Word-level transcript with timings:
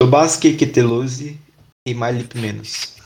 Tobasque, 0.00 0.56
Ketelose 0.56 1.36
e 1.84 1.92
Malip 1.92 2.38
menos. 2.38 2.96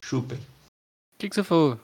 Chupem. 0.00 0.38
O 0.38 1.18
que, 1.18 1.28
que 1.28 1.34
você 1.34 1.42
falou? 1.42 1.80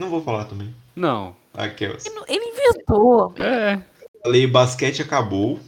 Não 0.00 0.10
vou 0.10 0.22
falar 0.24 0.46
também. 0.46 0.74
Não. 0.96 1.36
Aquelas. 1.54 2.04
Ele, 2.04 2.20
ele 2.26 2.44
inventou. 2.46 3.32
É. 3.38 3.80
Falei, 4.24 4.46
basquete 4.48 5.00
acabou. 5.00 5.60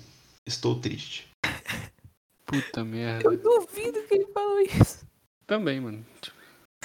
Estou 0.44 0.80
triste. 0.80 1.28
Puta 2.44 2.82
merda. 2.82 3.24
Eu 3.24 3.36
duvido 3.36 4.02
que 4.08 4.14
ele 4.14 4.26
falou 4.34 4.60
isso. 4.60 5.06
Também, 5.46 5.80
mano. 5.80 6.04
Tipo, 6.20 6.36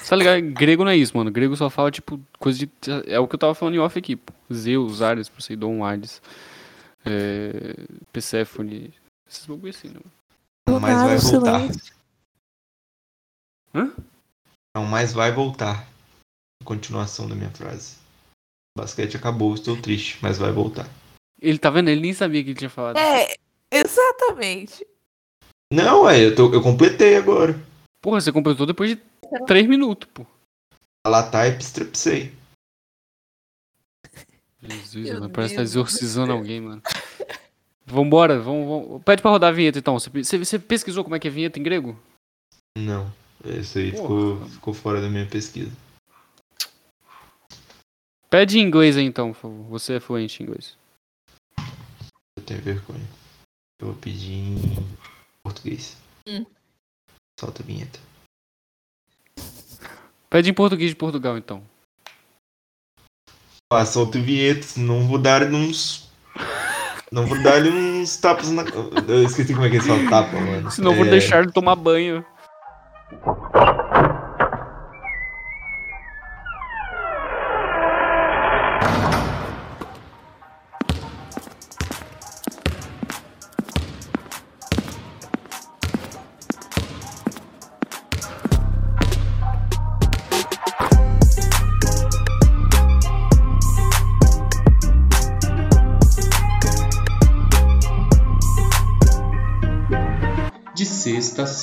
tá 0.07 0.16
ligado? 0.16 0.41
Grego 0.52 0.84
não 0.84 0.91
é 0.91 0.98
isso, 0.98 1.18
mano. 1.18 1.32
Grego 1.32 1.55
só 1.55 1.68
fala, 1.71 1.89
tipo, 1.89 2.21
coisa 2.38 2.59
de. 2.59 2.70
É 3.07 3.20
o 3.20 3.27
que 3.27 3.34
eu 3.34 3.39
tava 3.39 3.55
falando 3.55 3.73
em 3.73 3.80
off 3.80 3.98
aqui, 3.98 4.16
pô. 4.16 4.32
Zeus, 4.54 5.02
Ares, 5.02 5.30
Poseidon, 5.30 5.84
Hades. 5.84 6.21
É... 7.06 7.76
Persephone. 8.12 8.94
Esses 9.28 9.46
bagulho 9.46 9.70
assim, 9.70 9.90
né? 9.90 10.00
Não 10.68 10.80
mais 10.80 10.98
vai 10.98 11.18
voltar. 11.18 11.59
Silêncio. 11.59 11.96
Não 14.76 14.86
mais 14.86 15.13
vai 15.13 15.32
voltar. 15.32 15.88
Continuação 16.63 17.27
da 17.27 17.36
minha 17.36 17.52
frase. 17.52 17.98
Basquete 18.77 19.16
acabou, 19.16 19.54
estou 19.54 19.80
triste, 19.82 20.18
mas 20.22 20.38
vai 20.38 20.52
voltar. 20.52 20.88
Ele 21.41 21.58
tá 21.58 21.70
vendo? 21.70 21.90
Ele 21.90 22.02
nem 22.02 22.13
sabia 22.13 22.44
que 22.44 22.49
ele 22.49 22.58
tinha 22.58 22.70
falado. 22.70 22.98
É, 22.98 23.35
exatamente. 23.72 24.85
Não, 25.72 26.10
é, 26.10 26.26
eu, 26.26 26.35
tô, 26.35 26.54
eu 26.54 26.62
completei 26.62 27.16
agora. 27.16 27.60
Porra, 28.02 28.22
você 28.22 28.32
completou 28.32 28.66
depois 28.66 28.91
de 28.91 29.02
3 29.48 29.68
minutos, 29.68 30.10
pô. 30.13 30.26
Alatype 31.05 31.63
strepsei. 31.63 32.34
Jesus, 34.70 35.05
Meu 35.10 35.14
mano. 35.22 35.30
Parece 35.30 35.54
que 35.54 35.58
tá 35.58 35.64
exorcizando 35.64 36.32
alguém, 36.32 36.62
mano. 36.62 36.82
Vambora, 37.86 38.40
vamos, 38.40 38.68
vamos. 38.68 39.04
Pede 39.04 39.22
pra 39.22 39.32
rodar 39.32 39.50
a 39.52 39.54
vinheta 39.55 39.78
então. 39.80 39.98
Você, 40.00 40.10
você- 40.38 40.60
pesquisou 40.60 41.04
como 41.04 41.16
é 41.16 41.20
que 41.20 41.28
é 41.28 41.32
vinheta 41.32 41.60
em 41.60 41.64
grego? 41.64 41.98
Não, 42.77 43.12
esse 43.46 43.80
aí 43.80 43.91
Porra. 43.91 44.02
ficou, 44.04 44.46
ficou 44.49 44.74
fora 44.74 45.02
da 45.02 45.10
minha 45.10 45.26
pesquisa. 45.27 45.72
Pede 48.30 48.57
em 48.60 48.62
inglês 48.63 48.98
aí 48.98 49.05
então, 49.05 49.32
por 49.34 49.40
favor. 49.41 49.63
Você 49.70 49.94
é 49.94 49.99
fluente 49.99 50.41
em 50.41 50.46
inglês. 50.46 50.76
Eu 52.38 52.44
tenho 52.46 52.62
vergonha. 52.62 53.05
Eu 53.79 53.88
vou 53.88 53.96
pedir 53.96 54.34
em 54.34 54.57
português. 55.44 55.96
Hum. 56.27 56.46
Solta 57.40 57.62
a 57.62 57.66
vinheta. 57.66 58.00
Pede 60.29 60.50
em 60.50 60.54
português 60.54 60.90
de 60.90 60.96
Portugal 60.96 61.38
então. 61.38 61.63
Ah, 63.74 63.80
a 63.82 64.22
vinheta, 64.22 64.62
senão 64.62 65.08
vou 65.08 65.18
dar 65.18 65.41
uns. 65.44 66.08
Não 67.12 67.25
vou 67.25 67.41
dar 67.41 67.63
uns 67.63 68.16
tapas 68.18 68.52
na. 68.52 68.63
Eu 69.07 69.24
esqueci 69.24 69.56
como 69.56 69.66
é 69.66 69.72
que 69.72 69.78
é 69.78 69.81
só 69.81 69.96
tapa, 70.07 70.40
mano. 70.40 70.69
Senão 70.69 70.91
eu 70.91 70.97
vou 70.97 71.07
É, 71.07 71.09
deixar 71.09 71.41
ele 71.41 71.52
tomar 71.52 71.75
banho. 71.75 72.24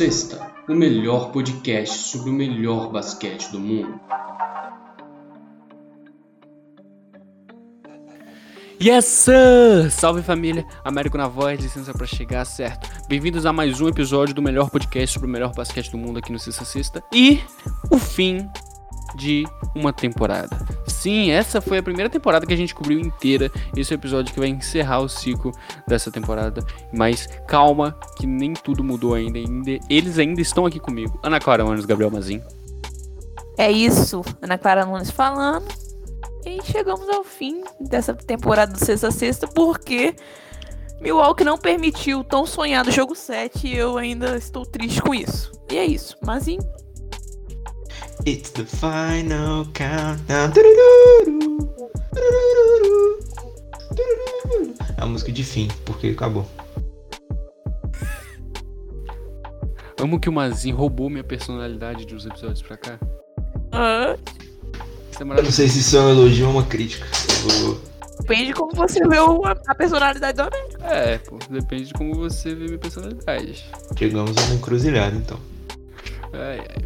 Sexta 0.02 0.52
o 0.68 0.74
melhor 0.74 1.30
podcast 1.30 2.08
sobre 2.08 2.30
o 2.30 2.32
melhor 2.32 2.90
basquete 2.90 3.52
do 3.52 3.60
mundo. 3.60 4.00
Yes, 8.82 9.04
sir! 9.04 9.92
Salve 9.92 10.20
família, 10.20 10.66
Américo 10.84 11.16
na 11.16 11.28
voz, 11.28 11.60
licença 11.60 11.92
pra 11.92 12.04
chegar, 12.04 12.44
certo? 12.44 12.90
Bem-vindos 13.06 13.46
a 13.46 13.52
mais 13.52 13.80
um 13.80 13.86
episódio 13.86 14.34
do 14.34 14.42
melhor 14.42 14.70
podcast 14.70 15.14
sobre 15.14 15.28
o 15.28 15.32
melhor 15.32 15.52
basquete 15.54 15.92
do 15.92 15.98
mundo 15.98 16.18
aqui 16.18 16.32
no 16.32 16.38
Sexta 16.40 16.64
Sexta 16.64 17.04
e 17.14 17.40
o 17.88 17.96
fim 17.96 18.50
de 19.14 19.46
uma 19.74 19.92
temporada. 19.92 20.56
Sim, 20.86 21.30
essa 21.30 21.60
foi 21.60 21.78
a 21.78 21.82
primeira 21.82 22.08
temporada 22.08 22.46
que 22.46 22.52
a 22.52 22.56
gente 22.56 22.74
cobriu 22.74 22.98
inteira. 22.98 23.50
Esse 23.76 23.92
é 23.92 23.96
o 23.96 23.98
episódio 23.98 24.32
que 24.32 24.38
vai 24.38 24.48
encerrar 24.48 25.00
o 25.00 25.08
ciclo 25.08 25.52
dessa 25.86 26.10
temporada. 26.10 26.64
Mas 26.92 27.26
calma, 27.46 27.96
que 28.16 28.26
nem 28.26 28.52
tudo 28.52 28.84
mudou 28.84 29.14
ainda. 29.14 29.38
ainda 29.38 29.78
eles 29.88 30.18
ainda 30.18 30.40
estão 30.40 30.66
aqui 30.66 30.78
comigo. 30.78 31.18
Ana 31.22 31.40
Clara 31.40 31.64
Manos, 31.64 31.84
Gabriel 31.84 32.10
Mazin. 32.10 32.42
É 33.58 33.70
isso, 33.70 34.22
Ana 34.40 34.56
Clara 34.56 34.86
Nunes 34.86 35.10
falando. 35.10 35.66
E 36.44 36.60
chegamos 36.64 37.08
ao 37.08 37.22
fim 37.22 37.62
dessa 37.80 38.14
temporada 38.14 38.72
do 38.72 38.84
Sexta 38.84 39.10
Sexta, 39.10 39.46
porque 39.46 40.14
Milwaukee 41.00 41.44
não 41.44 41.58
permitiu 41.58 42.20
o 42.20 42.24
tão 42.24 42.46
sonhado 42.46 42.90
jogo 42.90 43.14
7 43.14 43.66
e 43.66 43.76
eu 43.76 43.98
ainda 43.98 44.36
estou 44.36 44.64
triste 44.64 45.02
com 45.02 45.14
isso. 45.14 45.52
E 45.70 45.76
é 45.76 45.84
isso, 45.84 46.16
em 46.48 46.58
It's 48.26 48.50
the 48.52 48.64
final 48.64 49.66
countdown. 49.74 50.52
Turururu, 50.52 51.58
turururu, 52.14 53.18
turururu. 53.96 54.74
É 54.96 55.02
a 55.02 55.06
música 55.06 55.32
de 55.32 55.42
fim, 55.42 55.68
porque 55.84 56.08
acabou. 56.08 56.46
Amo 60.00 60.18
que 60.20 60.28
o 60.28 60.32
Mazin 60.32 60.72
roubou 60.72 61.08
minha 61.10 61.24
personalidade 61.24 62.04
de 62.04 62.14
uns 62.14 62.26
episódios 62.26 62.62
pra 62.62 62.76
cá. 62.76 62.98
ah, 63.72 64.16
é 65.18 65.22
Eu 65.22 65.26
não 65.44 65.50
sei 65.52 65.68
se 65.68 65.80
isso 65.80 65.96
é 65.96 66.00
um 66.00 66.10
elogio 66.10 66.46
ou 66.46 66.52
uma 66.52 66.64
crítica. 66.64 67.06
Vou- 67.62 67.80
depende 68.20 68.46
de 68.46 68.54
como 68.54 68.72
você 68.74 69.00
vê 69.06 69.18
o- 69.18 69.44
a, 69.44 69.52
a 69.66 69.74
personalidade 69.74 70.36
do 70.36 70.42
América. 70.42 70.78
É, 70.86 71.18
pô, 71.18 71.38
depende 71.50 71.84
de 71.86 71.92
como 71.94 72.14
você 72.14 72.54
vê 72.54 72.64
minha 72.66 72.78
personalidade. 72.78 73.64
Chegamos 73.96 74.36
a 74.36 74.40
uma 74.42 74.54
encruzilhada, 74.54 75.14
então. 75.16 75.38
Ai, 76.32 76.60
ai. 76.60 76.84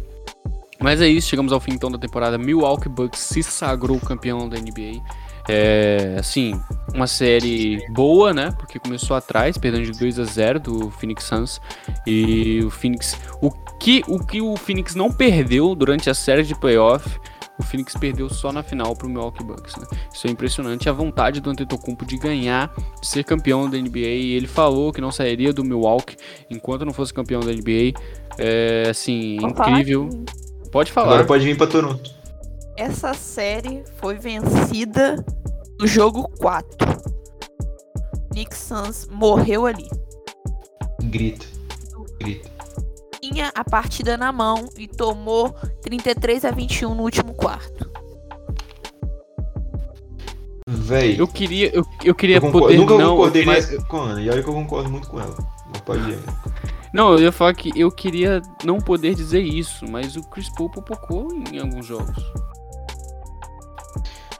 Mas 0.79 1.01
é 1.01 1.07
isso, 1.07 1.27
chegamos 1.27 1.51
ao 1.51 1.59
fim 1.59 1.71
então 1.73 1.89
da 1.89 1.97
temporada. 1.97 2.37
Milwaukee 2.37 2.89
Bucks 2.89 3.19
se 3.19 3.41
sagrou 3.43 3.99
campeão 3.99 4.47
da 4.47 4.57
NBA. 4.57 5.01
É, 5.49 6.17
assim, 6.19 6.59
uma 6.93 7.07
série 7.07 7.79
boa, 7.93 8.33
né? 8.33 8.51
Porque 8.57 8.77
começou 8.79 9.15
atrás, 9.15 9.57
perdendo 9.57 9.91
de 9.91 9.97
2 9.97 10.19
a 10.19 10.23
0 10.25 10.59
do 10.59 10.91
Phoenix 10.91 11.23
Suns. 11.23 11.61
E 12.05 12.61
o 12.65 12.69
Phoenix. 12.69 13.17
O 13.41 13.49
que, 13.79 14.03
o 14.07 14.19
que 14.19 14.41
o 14.41 14.55
Phoenix 14.57 14.93
não 14.93 15.11
perdeu 15.11 15.73
durante 15.73 16.09
a 16.09 16.13
série 16.13 16.43
de 16.43 16.53
playoff, 16.53 17.17
o 17.57 17.63
Phoenix 17.63 17.95
perdeu 17.95 18.29
só 18.29 18.51
na 18.51 18.61
final 18.61 18.95
pro 18.95 19.09
Milwaukee 19.09 19.43
Bucks, 19.43 19.75
né? 19.77 19.85
Isso 20.13 20.27
é 20.27 20.29
impressionante. 20.29 20.89
A 20.89 20.93
vontade 20.93 21.39
do 21.39 21.49
Antetokounmpo 21.49 22.05
de 22.05 22.17
ganhar, 22.17 22.71
de 23.01 23.07
ser 23.07 23.23
campeão 23.23 23.69
da 23.69 23.77
NBA. 23.77 23.99
E 23.99 24.33
ele 24.33 24.47
falou 24.47 24.91
que 24.93 25.01
não 25.01 25.11
sairia 25.11 25.51
do 25.51 25.63
Milwaukee 25.63 26.17
enquanto 26.49 26.85
não 26.85 26.93
fosse 26.93 27.13
campeão 27.13 27.39
da 27.39 27.51
NBA. 27.51 27.99
É, 28.37 28.83
assim, 28.89 29.37
incrível. 29.37 30.09
Pode 30.77 30.91
falar. 30.91 31.07
Agora 31.07 31.25
pode 31.25 31.43
vir 31.43 31.57
pra 31.57 31.65
Toronto. 31.65 32.13
Essa 32.77 33.11
série 33.15 33.83
foi 33.95 34.13
vencida 34.13 35.15
no 35.79 35.87
jogo 35.87 36.29
4. 36.37 36.67
Nick 38.35 38.55
Suns 38.55 39.07
morreu 39.11 39.65
ali. 39.65 39.89
Grita. 41.01 41.47
Grita. 42.19 42.51
Tinha 43.19 43.51
a 43.55 43.63
partida 43.63 44.17
na 44.17 44.31
mão 44.31 44.69
e 44.77 44.87
tomou 44.87 45.49
33 45.81 46.45
a 46.45 46.51
21 46.51 46.93
no 46.93 47.01
último 47.01 47.33
quarto. 47.33 47.89
Véi. 50.69 51.19
Eu 51.19 51.27
queria, 51.27 51.75
eu, 51.75 51.83
eu 52.03 52.13
queria 52.13 52.37
eu 52.37 52.51
poder 52.51 52.77
nunca 52.77 52.99
não, 52.99 53.15
concordei 53.15 53.43
mas, 53.45 53.83
com 53.85 53.97
a 53.97 54.03
Ana. 54.11 54.21
E 54.21 54.29
olha 54.29 54.43
que 54.43 54.49
eu 54.49 54.53
concordo 54.53 54.91
muito 54.91 55.09
com 55.09 55.19
ela. 55.19 55.35
Mas 55.71 55.81
pode 55.81 56.11
ir. 56.11 56.19
Não, 56.93 57.13
eu 57.13 57.19
ia 57.19 57.31
falar 57.31 57.53
que 57.53 57.71
eu 57.79 57.91
queria 57.91 58.41
não 58.63 58.77
poder 58.79 59.13
dizer 59.15 59.41
isso, 59.41 59.85
mas 59.89 60.15
o 60.15 60.21
Chris 60.29 60.49
Paul 60.55 60.69
popocou 60.69 61.27
em 61.51 61.59
alguns 61.59 61.85
jogos. 61.85 62.15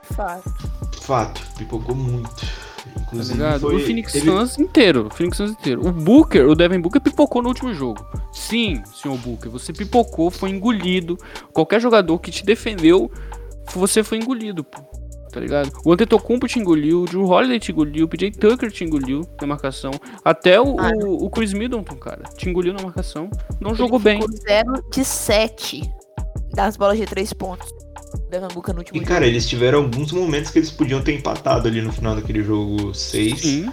Fato. 0.02 0.52
Fato. 1.02 1.40
Pipocou 1.56 1.94
muito. 1.94 2.28
Tá 2.36 3.00
Inclusive 3.02 3.34
ligado? 3.38 3.60
foi... 3.60 3.76
o 3.76 3.80
Phoenix 3.80 4.12
teve- 4.12 4.30
Suns 4.30 4.58
inteiro, 4.58 5.06
o 5.06 5.14
Phoenix 5.14 5.36
Suns 5.36 5.50
inteiro. 5.52 5.86
O 5.86 5.92
Booker, 5.92 6.46
o 6.48 6.54
Devin 6.54 6.80
Booker 6.80 7.00
pipocou 7.00 7.42
no 7.42 7.48
último 7.48 7.72
jogo. 7.72 8.04
Sim, 8.32 8.82
senhor 8.86 9.16
Booker, 9.18 9.50
você 9.50 9.72
pipocou, 9.72 10.30
foi 10.30 10.50
engolido. 10.50 11.16
Qualquer 11.52 11.80
jogador 11.80 12.18
que 12.18 12.30
te 12.30 12.44
defendeu, 12.44 13.10
você 13.72 14.02
foi 14.02 14.18
engolido, 14.18 14.64
pô. 14.64 14.80
Tá 15.30 15.40
ligado? 15.40 15.70
O 15.84 15.92
Antetokounmpo 15.92 16.48
te 16.48 16.58
engoliu, 16.58 17.02
o 17.02 17.04
Drew 17.04 17.24
Holiday 17.24 17.60
te 17.60 17.70
engoliu, 17.72 18.06
o 18.06 18.08
PJ 18.08 18.30
Tucker 18.32 18.70
te 18.72 18.84
engoliu 18.84 19.22
na 19.40 19.46
marcação. 19.46 19.90
Até 20.24 20.60
o, 20.60 20.78
Ah. 20.80 20.90
o, 21.04 21.26
o 21.26 21.30
Chris 21.30 21.52
Middleton, 21.52 21.96
cara, 21.96 22.22
te 22.36 22.48
engoliu 22.48 22.72
na 22.72 22.82
marcação. 22.82 23.28
Não 23.60 23.74
jogou 23.74 23.98
bem. 23.98 24.20
Ficou 24.20 24.36
0 24.36 24.84
de 24.90 25.04
7 25.04 25.82
das 26.54 26.76
bolas 26.76 26.98
de 26.98 27.04
3 27.06 27.32
pontos. 27.32 27.68
Booker 28.54 28.72
no 28.74 28.80
último 28.80 28.96
E 28.96 29.00
jogo. 29.00 29.08
cara, 29.08 29.26
eles 29.26 29.46
tiveram 29.46 29.80
alguns 29.80 30.12
momentos 30.12 30.50
que 30.50 30.58
eles 30.58 30.70
podiam 30.70 31.02
ter 31.02 31.14
empatado 31.14 31.68
ali 31.68 31.82
no 31.82 31.92
final 31.92 32.14
daquele 32.16 32.42
jogo 32.42 32.94
6. 32.94 33.38
Sim. 33.40 33.70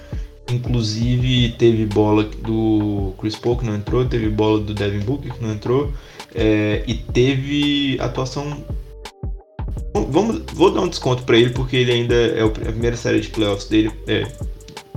Inclusive 0.51 1.55
teve 1.57 1.85
bola 1.85 2.23
do 2.23 3.13
Chris 3.17 3.35
Paul 3.35 3.57
que 3.57 3.65
não 3.65 3.75
entrou, 3.75 4.05
teve 4.05 4.29
bola 4.29 4.59
do 4.59 4.73
Devin 4.73 4.99
Booker 4.99 5.33
que 5.33 5.41
não 5.43 5.51
entrou, 5.53 5.91
é, 6.33 6.83
e 6.87 6.93
teve 6.95 7.97
atuação. 7.99 8.63
Vamos, 10.03 10.43
vou 10.53 10.71
dar 10.71 10.81
um 10.81 10.89
desconto 10.89 11.23
para 11.23 11.37
ele 11.37 11.51
porque 11.51 11.77
ele 11.77 11.91
ainda 11.91 12.13
é 12.13 12.43
a 12.43 12.49
primeira 12.49 12.97
série 12.97 13.21
de 13.21 13.29
playoffs 13.29 13.69
dele, 13.69 13.91
é, 14.07 14.27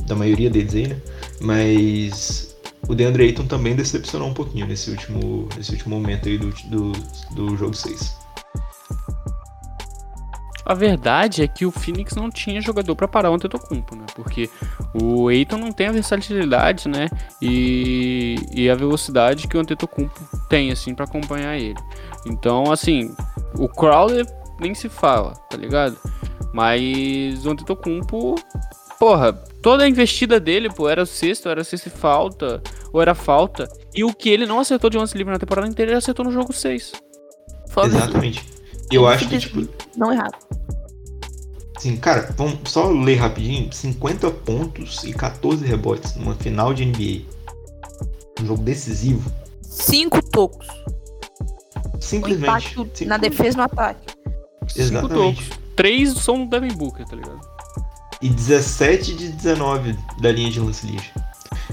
da 0.07 0.17
maioria 0.17 0.51
deles 0.51 0.75
aí, 0.75 0.89
né? 0.89 0.97
Mas 1.41 2.57
o 2.89 2.95
DeAndre 2.95 3.25
Ayton 3.25 3.47
também 3.47 3.77
decepcionou 3.77 4.29
um 4.29 4.35
pouquinho 4.35 4.67
nesse 4.67 4.91
último, 4.91 5.49
nesse 5.57 5.73
último 5.73 5.95
momento 5.95 6.29
aí 6.29 6.37
do, 6.37 6.51
do, 6.69 6.93
do 7.33 7.57
jogo 7.57 7.75
6. 7.75 8.17
A 10.65 10.75
verdade 10.75 11.43
é 11.43 11.49
que 11.49 11.65
o 11.65 11.71
Phoenix 11.71 12.15
não 12.15 12.29
tinha 12.29 12.61
jogador 12.61 12.95
para 12.95 13.09
parar 13.09 13.31
o 13.31 13.35
Antetokounmpo, 13.35 13.97
né? 13.97 14.05
Porque 14.15 14.51
o 14.93 15.31
Eiton 15.31 15.57
não 15.57 15.73
tem 15.73 15.87
a 15.87 15.93
versatilidade, 15.93 16.89
né? 16.89 17.09
E, 17.41 18.37
e 18.53 18.69
a 18.69 18.75
velocidade 18.75 19.49
que 19.49 19.57
o 19.57 19.61
Antetokounmpo 19.61 20.21
tem, 20.47 20.71
assim, 20.71 20.95
para 20.95 21.07
acompanhar 21.07 21.57
ele. 21.57 21.79
Então, 22.27 22.71
assim, 22.71 23.15
o 23.57 23.67
Crowder 23.67 24.27
nem 24.61 24.75
se 24.75 24.89
fala, 24.89 25.35
tá 25.51 25.57
ligado? 25.57 25.97
Mas 26.53 27.45
o 27.45 27.51
Antetokounmpo, 27.51 28.37
porra, 28.99 29.33
toda 29.63 29.85
a 29.85 29.89
investida 29.89 30.41
dele, 30.41 30.71
pô, 30.71 30.89
era 30.89 31.05
sexta, 31.05 31.51
era 31.51 31.65
sexta 31.65 31.89
e 31.89 31.93
falta, 31.93 32.63
ou 32.93 33.01
era 33.01 33.15
falta. 33.15 33.69
E 33.95 34.05
o 34.05 34.13
que 34.13 34.29
ele 34.29 34.47
não 34.47 34.61
acertou 34.61 34.89
de 34.91 34.97
lance 34.97 35.17
livre 35.17 35.33
na 35.33 35.39
temporada 35.39 35.69
inteira, 35.69 35.93
ele 35.93 35.99
acertou 35.99 36.25
no 36.25 36.33
jogo 36.33 36.53
6. 36.53 36.93
Foda 37.69 37.89
Exatamente. 37.89 38.45
Eu 38.91 39.07
acho 39.07 39.29
que, 39.29 39.39
tipo. 39.39 39.69
Não 39.97 40.13
errado. 40.13 40.37
Sim, 41.79 41.97
cara, 41.97 42.35
vamos 42.37 42.59
só 42.71 42.91
ler 42.91 43.17
rapidinho: 43.17 43.73
50 43.73 44.31
pontos 44.31 45.05
e 45.05 45.13
14 45.13 45.65
rebotes 45.65 46.17
numa 46.17 46.35
final 46.35 46.75
de 46.75 46.85
NBA. 46.85 47.23
Um 48.41 48.47
jogo 48.47 48.63
decisivo. 48.63 49.31
Cinco 49.63 50.23
tocos. 50.23 50.67
Simplesmente. 52.01 52.69
Simplesmente. 52.69 53.05
na 53.05 53.17
defesa 53.17 53.59
no 53.59 53.63
ataque. 53.65 54.18
Exatamente. 54.77 55.37
Cinco 55.41 55.53
tocos. 55.53 55.59
Três 55.77 56.13
são 56.15 56.45
do 56.45 56.51
Devin 56.51 56.77
Booker, 56.77 57.07
tá 57.07 57.17
ligado? 57.17 57.41
E 58.21 58.29
17 58.29 59.15
de 59.15 59.29
19 59.29 59.97
da 60.21 60.33
linha 60.33 60.51
de 60.51 60.59
lance 60.59 60.87
livre. 60.87 61.07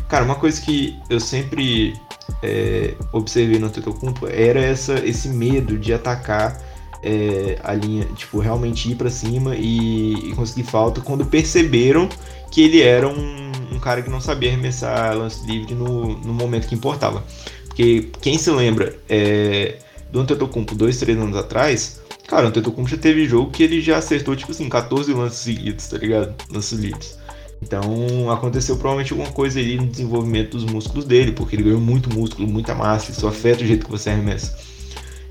Cara, 0.08 0.24
uma 0.24 0.36
coisa 0.36 0.62
que 0.62 1.00
eu 1.10 1.20
sempre 1.20 1.96
é, 2.44 2.94
observei 3.12 3.58
no 3.58 3.70
Tetocumpo 3.70 4.28
era 4.28 4.60
essa, 4.60 4.94
esse 5.06 5.28
medo 5.30 5.78
de 5.78 5.94
atacar 5.94 6.62
é, 7.02 7.60
a 7.64 7.74
linha, 7.74 8.06
tipo, 8.16 8.40
realmente 8.40 8.92
ir 8.92 8.96
para 8.96 9.10
cima 9.10 9.56
e, 9.56 10.14
e, 10.14 10.36
conseguir 10.36 10.64
falta 10.64 11.02
quando 11.02 11.26
perceberam 11.26 12.10
que 12.52 12.62
ele 12.62 12.82
era 12.82 13.08
um, 13.08 13.52
um, 13.72 13.80
cara 13.80 14.02
que 14.02 14.10
não 14.10 14.20
sabia 14.20 14.50
arremessar 14.50 15.16
lance 15.16 15.46
livre 15.46 15.74
no, 15.76 16.18
no 16.20 16.34
momento 16.34 16.68
que 16.68 16.76
importava. 16.76 17.24
Porque 17.68 18.10
quem 18.22 18.38
se 18.38 18.50
lembra 18.50 18.98
é, 19.10 19.78
do 20.12 20.20
Antetokounmpo 20.20 20.74
dois, 20.74 20.98
três 20.98 21.18
anos 21.18 21.38
atrás, 21.38 22.02
cara, 22.28 22.46
o 22.46 22.50
Antetokounmpo 22.50 22.90
já 22.90 22.98
teve 22.98 23.26
jogo 23.26 23.52
que 23.52 23.64
ele 23.64 23.82
já 23.82 23.98
acertou, 23.98 24.36
tipo 24.36 24.52
assim, 24.52 24.68
14 24.70 25.14
lances 25.14 25.40
seguidos, 25.40 25.88
tá 25.88 25.98
ligado? 25.98 26.34
Lances 26.52 26.80
livres. 26.80 27.18
Então 27.62 28.30
aconteceu 28.30 28.76
provavelmente 28.76 29.14
alguma 29.14 29.32
coisa 29.32 29.60
ali 29.60 29.78
no 29.78 29.88
desenvolvimento 29.88 30.52
dos 30.52 30.66
músculos 30.66 31.06
dele, 31.06 31.32
porque 31.32 31.56
ele 31.56 31.64
ganhou 31.64 31.80
muito 31.80 32.14
músculo, 32.14 32.48
muita 32.48 32.76
massa, 32.76 33.12
isso 33.12 33.28
afeta 33.28 33.64
o 33.64 33.68
jeito 33.68 33.86
que 33.86 33.92
você 33.92 34.10
arremessa. 34.10 34.56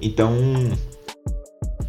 Então, 0.01 0.37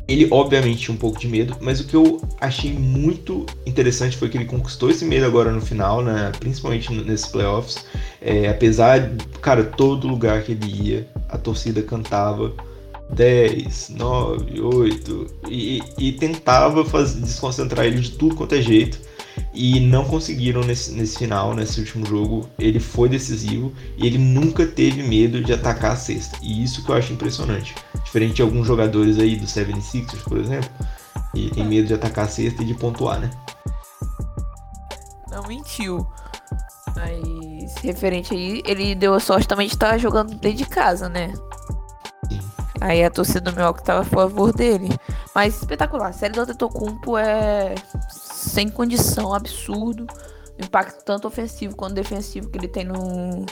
ele 0.08 0.28
obviamente 0.32 0.82
tinha 0.82 0.94
um 0.94 0.98
pouco 0.98 1.20
de 1.20 1.28
medo, 1.28 1.58
mas 1.60 1.80
o 1.80 1.86
que 1.86 1.96
eu 1.96 2.22
achei 2.40 2.72
muito 2.72 3.46
interessante 3.66 4.16
foi 4.16 4.30
que 4.30 4.38
ele 4.38 4.46
conquistou 4.46 4.90
esse 4.90 5.04
medo 5.04 5.26
agora 5.26 5.52
no 5.52 5.62
final, 5.62 6.04
né? 6.04 6.32
principalmente 6.40 6.94
nesses 6.94 7.28
playoffs. 7.28 7.86
É, 8.22 8.48
apesar, 8.48 9.12
cara, 9.42 9.64
todo 9.64 10.08
lugar 10.08 10.44
que 10.44 10.52
ele 10.52 10.90
ia, 10.90 11.08
a 11.28 11.38
torcida 11.38 11.82
cantava 11.82 12.54
10, 13.16 13.90
9, 13.90 14.62
8 14.62 15.28
e, 15.50 15.82
e 15.98 16.12
tentava 16.12 16.84
fazer, 16.84 17.22
desconcentrar 17.22 17.86
ele 17.86 18.00
de 18.00 18.12
tudo 18.12 18.36
quanto 18.36 18.56
é 18.56 18.62
jeito 18.62 19.00
e 19.54 19.80
não 19.80 20.06
conseguiram 20.06 20.62
nesse, 20.62 20.92
nesse 20.92 21.18
final, 21.18 21.54
nesse 21.54 21.80
último 21.80 22.06
jogo. 22.06 22.50
Ele 22.60 22.80
foi 22.80 23.08
decisivo 23.08 23.74
e 23.98 24.06
ele 24.06 24.18
nunca 24.18 24.66
teve 24.66 25.02
medo 25.02 25.42
de 25.42 25.54
atacar 25.54 25.94
a 25.94 25.96
cesta. 25.96 26.38
E 26.42 26.64
isso 26.64 26.84
que 26.84 26.92
eu 26.92 26.96
acho 26.96 27.14
impressionante. 27.14 27.74
Diferente 28.04 28.36
de 28.36 28.42
alguns 28.42 28.68
jogadores 28.68 29.18
aí 29.18 29.36
do 29.36 29.46
76ers, 29.46 30.24
por 30.24 30.38
exemplo, 30.38 30.70
e 31.34 31.50
tem 31.50 31.66
medo 31.66 31.88
de 31.88 31.94
atacar 31.94 32.26
a 32.26 32.30
cesta 32.30 32.62
e 32.64 32.66
de 32.66 32.74
pontuar, 32.74 33.20
né? 33.20 33.30
Não 35.32 35.44
mentiu. 35.48 36.06
Mas 36.96 37.76
referente 37.82 38.34
aí, 38.34 38.62
ele 38.66 38.96
deu 38.96 39.14
a 39.14 39.20
sorte 39.20 39.48
também 39.48 39.68
de 39.68 39.74
estar 39.74 39.98
jogando 39.98 40.36
dentro 40.36 40.58
de 40.58 40.66
casa, 40.66 41.10
né? 41.10 41.34
Aí 42.86 43.04
a 43.04 43.10
torcida 43.10 43.42
do 43.42 43.52
Milwaukee 43.52 43.82
estava 43.82 44.02
a 44.02 44.06
favor 44.06 44.54
dele. 44.54 44.90
Mas 45.34 45.56
espetacular. 45.56 46.10
A 46.10 46.14
série 46.14 46.34
do 46.34 46.42
Antetokounmpo 46.42 47.18
é 47.18 47.74
sem 48.12 48.70
condição, 48.70 49.34
absurdo. 49.34 50.06
Impacto 50.60 51.04
tanto 51.04 51.28
ofensivo 51.28 51.76
quanto 51.76 51.96
defensivo 51.96 52.48
que 52.48 52.60
ele 52.60 52.68
tem 52.68 52.86
no 52.86 53.44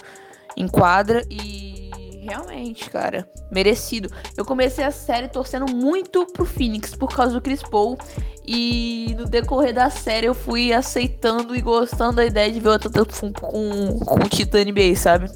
em 0.56 0.68
quadra 0.68 1.25
e 1.31 1.89
realmente, 2.21 2.91
cara, 2.91 3.27
merecido. 3.51 4.07
Eu 4.38 4.45
comecei 4.45 4.85
a 4.85 4.91
série 4.91 5.27
torcendo 5.27 5.65
muito 5.74 6.27
pro 6.27 6.45
Phoenix 6.45 6.94
por 6.94 7.09
causa 7.09 7.33
do 7.33 7.41
Chris 7.41 7.63
Paul 7.63 7.97
e 8.45 9.15
no 9.18 9.25
decorrer 9.25 9.74
da 9.74 9.89
série 9.89 10.27
eu 10.27 10.35
fui 10.35 10.71
aceitando 10.71 11.56
e 11.56 11.62
gostando 11.62 12.18
da 12.18 12.25
ideia 12.25 12.51
de 12.51 12.59
ver 12.59 12.69
o 12.69 12.74
Antetokounmpo 12.74 13.41
com 13.41 14.00
com 14.06 14.15
o 14.15 14.30
Titã 14.30 14.63
NBA, 14.63 14.95
sabe? 14.95 15.27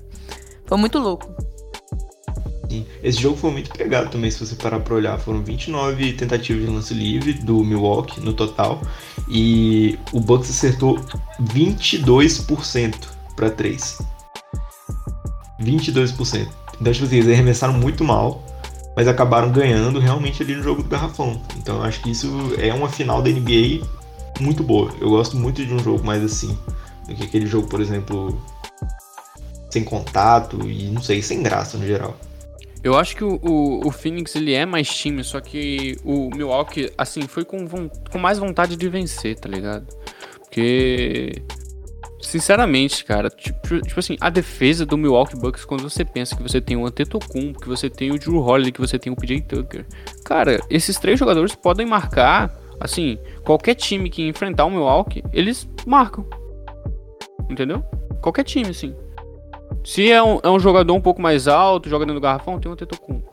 Foi 0.68 0.78
muito 0.78 1.00
louco. 1.00 1.57
Esse 3.04 3.22
jogo 3.22 3.38
foi 3.38 3.52
muito 3.52 3.70
pegado 3.72 4.10
também, 4.10 4.30
se 4.30 4.46
você 4.46 4.56
parar 4.56 4.80
pra 4.80 4.96
olhar. 4.96 5.18
Foram 5.20 5.44
29 5.44 6.14
tentativas 6.14 6.66
de 6.66 6.70
lance 6.70 6.94
livre 6.94 7.34
do 7.34 7.64
Milwaukee 7.64 8.20
no 8.22 8.34
total. 8.34 8.82
E 9.30 9.98
o 10.12 10.20
Bucks 10.20 10.50
acertou 10.50 11.00
22% 11.42 12.96
para 13.36 13.50
3. 13.50 14.00
22%. 15.62 16.48
Então, 16.80 16.94
tipo 16.94 17.06
assim, 17.06 17.16
eles 17.18 17.34
arremessaram 17.34 17.74
muito 17.74 18.04
mal, 18.04 18.44
mas 18.96 19.08
acabaram 19.08 19.52
ganhando 19.52 20.00
realmente 20.00 20.44
ali 20.44 20.56
no 20.56 20.64
jogo 20.64 20.84
do 20.84 20.90
garrafão. 20.90 21.42
Então, 21.58 21.78
eu 21.78 21.84
acho 21.84 22.02
que 22.02 22.12
isso 22.12 22.30
é 22.58 22.74
uma 22.74 22.90
final 22.90 23.22
da 23.22 23.30
NBA 23.30 23.86
muito 24.40 24.64
boa. 24.64 24.92
Eu 25.00 25.10
gosto 25.10 25.36
muito 25.36 25.66
de 25.66 25.74
um 25.74 25.80
jogo 25.80 26.06
mais 26.06 26.24
assim, 26.24 26.58
do 27.08 27.16
que 27.16 27.24
aquele 27.24 27.48
jogo, 27.48 27.68
por 27.68 27.82
exemplo, 27.82 28.40
sem 29.70 29.84
contato 29.84 30.70
e 30.70 30.90
não 30.90 31.02
sei, 31.02 31.22
sem 31.22 31.42
graça 31.42 31.78
no 31.78 31.86
geral. 31.86 32.18
Eu 32.88 32.98
acho 32.98 33.18
que 33.18 33.24
o, 33.24 33.38
o, 33.44 33.86
o, 33.86 33.92
Phoenix 33.92 34.34
ele 34.34 34.54
é 34.54 34.66
mais 34.66 34.88
time, 34.88 35.22
só 35.22 35.42
que 35.42 35.98
o 36.06 36.30
Milwaukee, 36.34 36.90
assim, 36.98 37.28
foi 37.28 37.44
com, 37.44 37.68
com 37.68 38.18
mais 38.18 38.40
vontade 38.40 38.78
de 38.78 38.88
vencer, 38.88 39.38
tá 39.38 39.50
ligado? 39.50 39.86
Porque, 40.40 41.34
sinceramente, 42.22 43.04
cara, 43.04 43.30
tipo, 43.30 43.82
tipo 43.82 44.00
assim, 44.00 44.16
a 44.22 44.30
defesa 44.30 44.86
do 44.86 44.98
Milwaukee 44.98 45.36
Bucks, 45.36 45.66
quando 45.66 45.82
você 45.82 46.06
pensa 46.06 46.34
que 46.34 46.42
você 46.42 46.62
tem 46.62 46.78
o 46.78 46.86
Antetokounmpo, 46.86 47.60
que 47.60 47.68
você 47.68 47.90
tem 47.90 48.10
o 48.10 48.18
Drew 48.18 48.38
Holiday, 48.38 48.72
que 48.72 48.80
você 48.80 48.98
tem 48.98 49.12
o 49.12 49.18
PJ 49.18 49.42
Tucker, 49.42 49.86
cara, 50.24 50.58
esses 50.70 50.98
três 50.98 51.20
jogadores 51.20 51.54
podem 51.56 51.86
marcar, 51.86 52.58
assim, 52.80 53.18
qualquer 53.44 53.76
time 53.76 54.10
que 54.10 54.26
enfrentar 54.26 54.64
o 54.64 54.72
Milwaukee, 54.72 55.22
eles 55.34 55.68
marcam. 55.86 56.26
Entendeu? 57.50 57.84
Qualquer 58.22 58.46
time, 58.46 58.70
assim. 58.70 58.96
Se 59.88 60.12
é 60.12 60.22
um, 60.22 60.38
é 60.44 60.50
um 60.50 60.60
jogador 60.60 60.94
um 60.94 61.00
pouco 61.00 61.22
mais 61.22 61.48
alto, 61.48 61.88
joga 61.88 62.06
dentro 62.06 62.20
do 62.20 62.22
garrafão, 62.22 62.60
tem 62.60 62.70
o 62.70 62.76
Tetocumpo. 62.76 63.32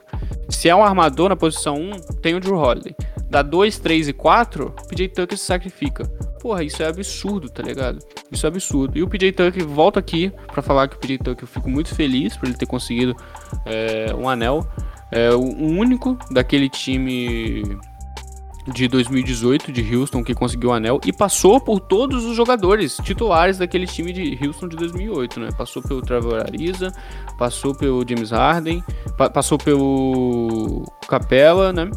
Se 0.48 0.68
é 0.68 0.76
um 0.76 0.84
armador 0.84 1.28
na 1.28 1.34
posição 1.34 1.74
1, 1.74 1.90
tem 2.22 2.36
o 2.36 2.38
Drew 2.38 2.56
Holiday. 2.56 2.94
Da 3.28 3.42
2, 3.42 3.80
3 3.80 4.06
e 4.06 4.12
4, 4.12 4.66
o 4.66 4.86
PJ 4.86 5.08
Tucker 5.08 5.36
se 5.36 5.44
sacrifica. 5.44 6.04
Porra, 6.40 6.62
isso 6.62 6.80
é 6.80 6.86
absurdo, 6.86 7.50
tá 7.50 7.60
ligado? 7.60 7.98
Isso 8.30 8.46
é 8.46 8.48
absurdo. 8.48 8.96
E 8.96 9.02
o 9.02 9.08
PJ 9.08 9.32
Tucker 9.32 9.66
volta 9.66 9.98
aqui 9.98 10.30
para 10.46 10.62
falar 10.62 10.86
que 10.86 10.94
o 10.94 10.98
PJ 11.00 11.18
Tucker 11.18 11.42
eu 11.42 11.48
fico 11.48 11.68
muito 11.68 11.92
feliz 11.92 12.36
por 12.36 12.46
ele 12.46 12.56
ter 12.56 12.66
conseguido 12.66 13.16
é, 13.66 14.14
um 14.14 14.28
anel. 14.28 14.64
É 15.10 15.30
o 15.30 15.40
único 15.40 16.16
daquele 16.30 16.68
time 16.68 17.64
de 18.66 18.88
2018 18.88 19.70
de 19.70 19.94
Houston 19.94 20.22
que 20.24 20.34
conseguiu 20.34 20.70
o 20.70 20.72
anel 20.72 21.00
e 21.04 21.12
passou 21.12 21.60
por 21.60 21.80
todos 21.80 22.24
os 22.24 22.34
jogadores 22.34 22.96
titulares 23.02 23.58
daquele 23.58 23.86
time 23.86 24.12
de 24.12 24.38
Houston 24.44 24.68
de 24.68 24.76
2008, 24.76 25.40
né? 25.40 25.48
Passou 25.56 25.82
pelo 25.82 26.00
Trevor 26.00 26.40
Ariza, 26.40 26.92
passou 27.38 27.74
pelo 27.74 28.04
James 28.08 28.30
Harden, 28.30 28.82
pa 29.16 29.28
passou 29.28 29.58
pelo 29.58 30.84
Capella, 31.08 31.72
né? 31.72 31.90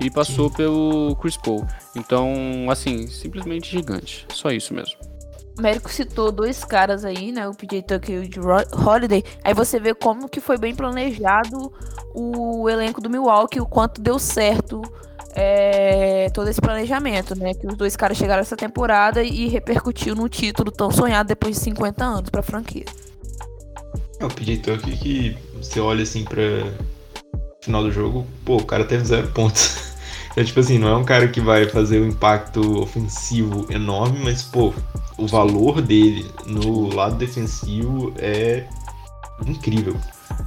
E 0.00 0.10
passou 0.10 0.48
Sim. 0.48 0.56
pelo 0.56 1.16
Chris 1.20 1.36
Paul. 1.36 1.66
Então, 1.94 2.32
assim, 2.70 3.06
simplesmente 3.06 3.70
gigante. 3.70 4.26
Só 4.32 4.50
isso 4.50 4.72
mesmo. 4.72 4.96
O 5.56 5.60
Américo 5.60 5.90
citou 5.90 6.32
dois 6.32 6.64
caras 6.64 7.04
aí, 7.04 7.32
né? 7.32 7.46
O 7.46 7.54
PJ 7.54 7.82
Tucker 7.82 8.24
e 8.24 8.40
o 8.40 8.88
Holiday. 8.88 9.22
Aí 9.44 9.52
você 9.52 9.78
vê 9.78 9.92
como 9.92 10.26
que 10.26 10.40
foi 10.40 10.56
bem 10.56 10.74
planejado 10.74 11.70
o 12.14 12.66
elenco 12.68 13.00
do 13.00 13.10
Milwaukee, 13.10 13.60
o 13.60 13.66
quanto 13.66 14.00
deu 14.00 14.18
certo 14.18 14.80
é, 15.34 16.28
todo 16.30 16.48
esse 16.48 16.60
planejamento, 16.60 17.38
né? 17.38 17.54
Que 17.54 17.66
os 17.66 17.76
dois 17.76 17.96
caras 17.96 18.16
chegaram 18.16 18.40
essa 18.40 18.56
temporada 18.56 19.22
e 19.22 19.48
repercutiu 19.48 20.14
no 20.14 20.28
título 20.28 20.70
tão 20.70 20.90
sonhado 20.90 21.28
depois 21.28 21.56
de 21.56 21.62
50 21.62 22.04
anos 22.04 22.30
pra 22.30 22.42
franquia. 22.42 22.84
É 24.18 24.24
o 24.24 24.28
PJ 24.28 24.58
Tucker 24.58 24.98
que 24.98 25.36
você 25.56 25.80
olha 25.80 26.02
assim 26.02 26.24
pra 26.24 26.42
final 27.60 27.82
do 27.82 27.92
jogo, 27.92 28.26
pô, 28.44 28.56
o 28.56 28.64
cara 28.64 28.84
teve 28.84 29.04
zero 29.04 29.28
pontos. 29.28 29.90
Então, 30.32 30.44
tipo 30.44 30.60
assim, 30.60 30.78
não 30.78 30.86
é 30.86 30.96
um 30.96 31.04
cara 31.04 31.26
que 31.26 31.40
vai 31.40 31.68
fazer 31.68 32.00
um 32.00 32.06
impacto 32.06 32.80
ofensivo 32.80 33.66
enorme, 33.68 34.20
mas, 34.22 34.44
pô, 34.44 34.72
o 35.18 35.26
valor 35.26 35.82
dele 35.82 36.24
no 36.46 36.94
lado 36.94 37.16
defensivo 37.16 38.14
é 38.16 38.64
incrível. 39.44 39.96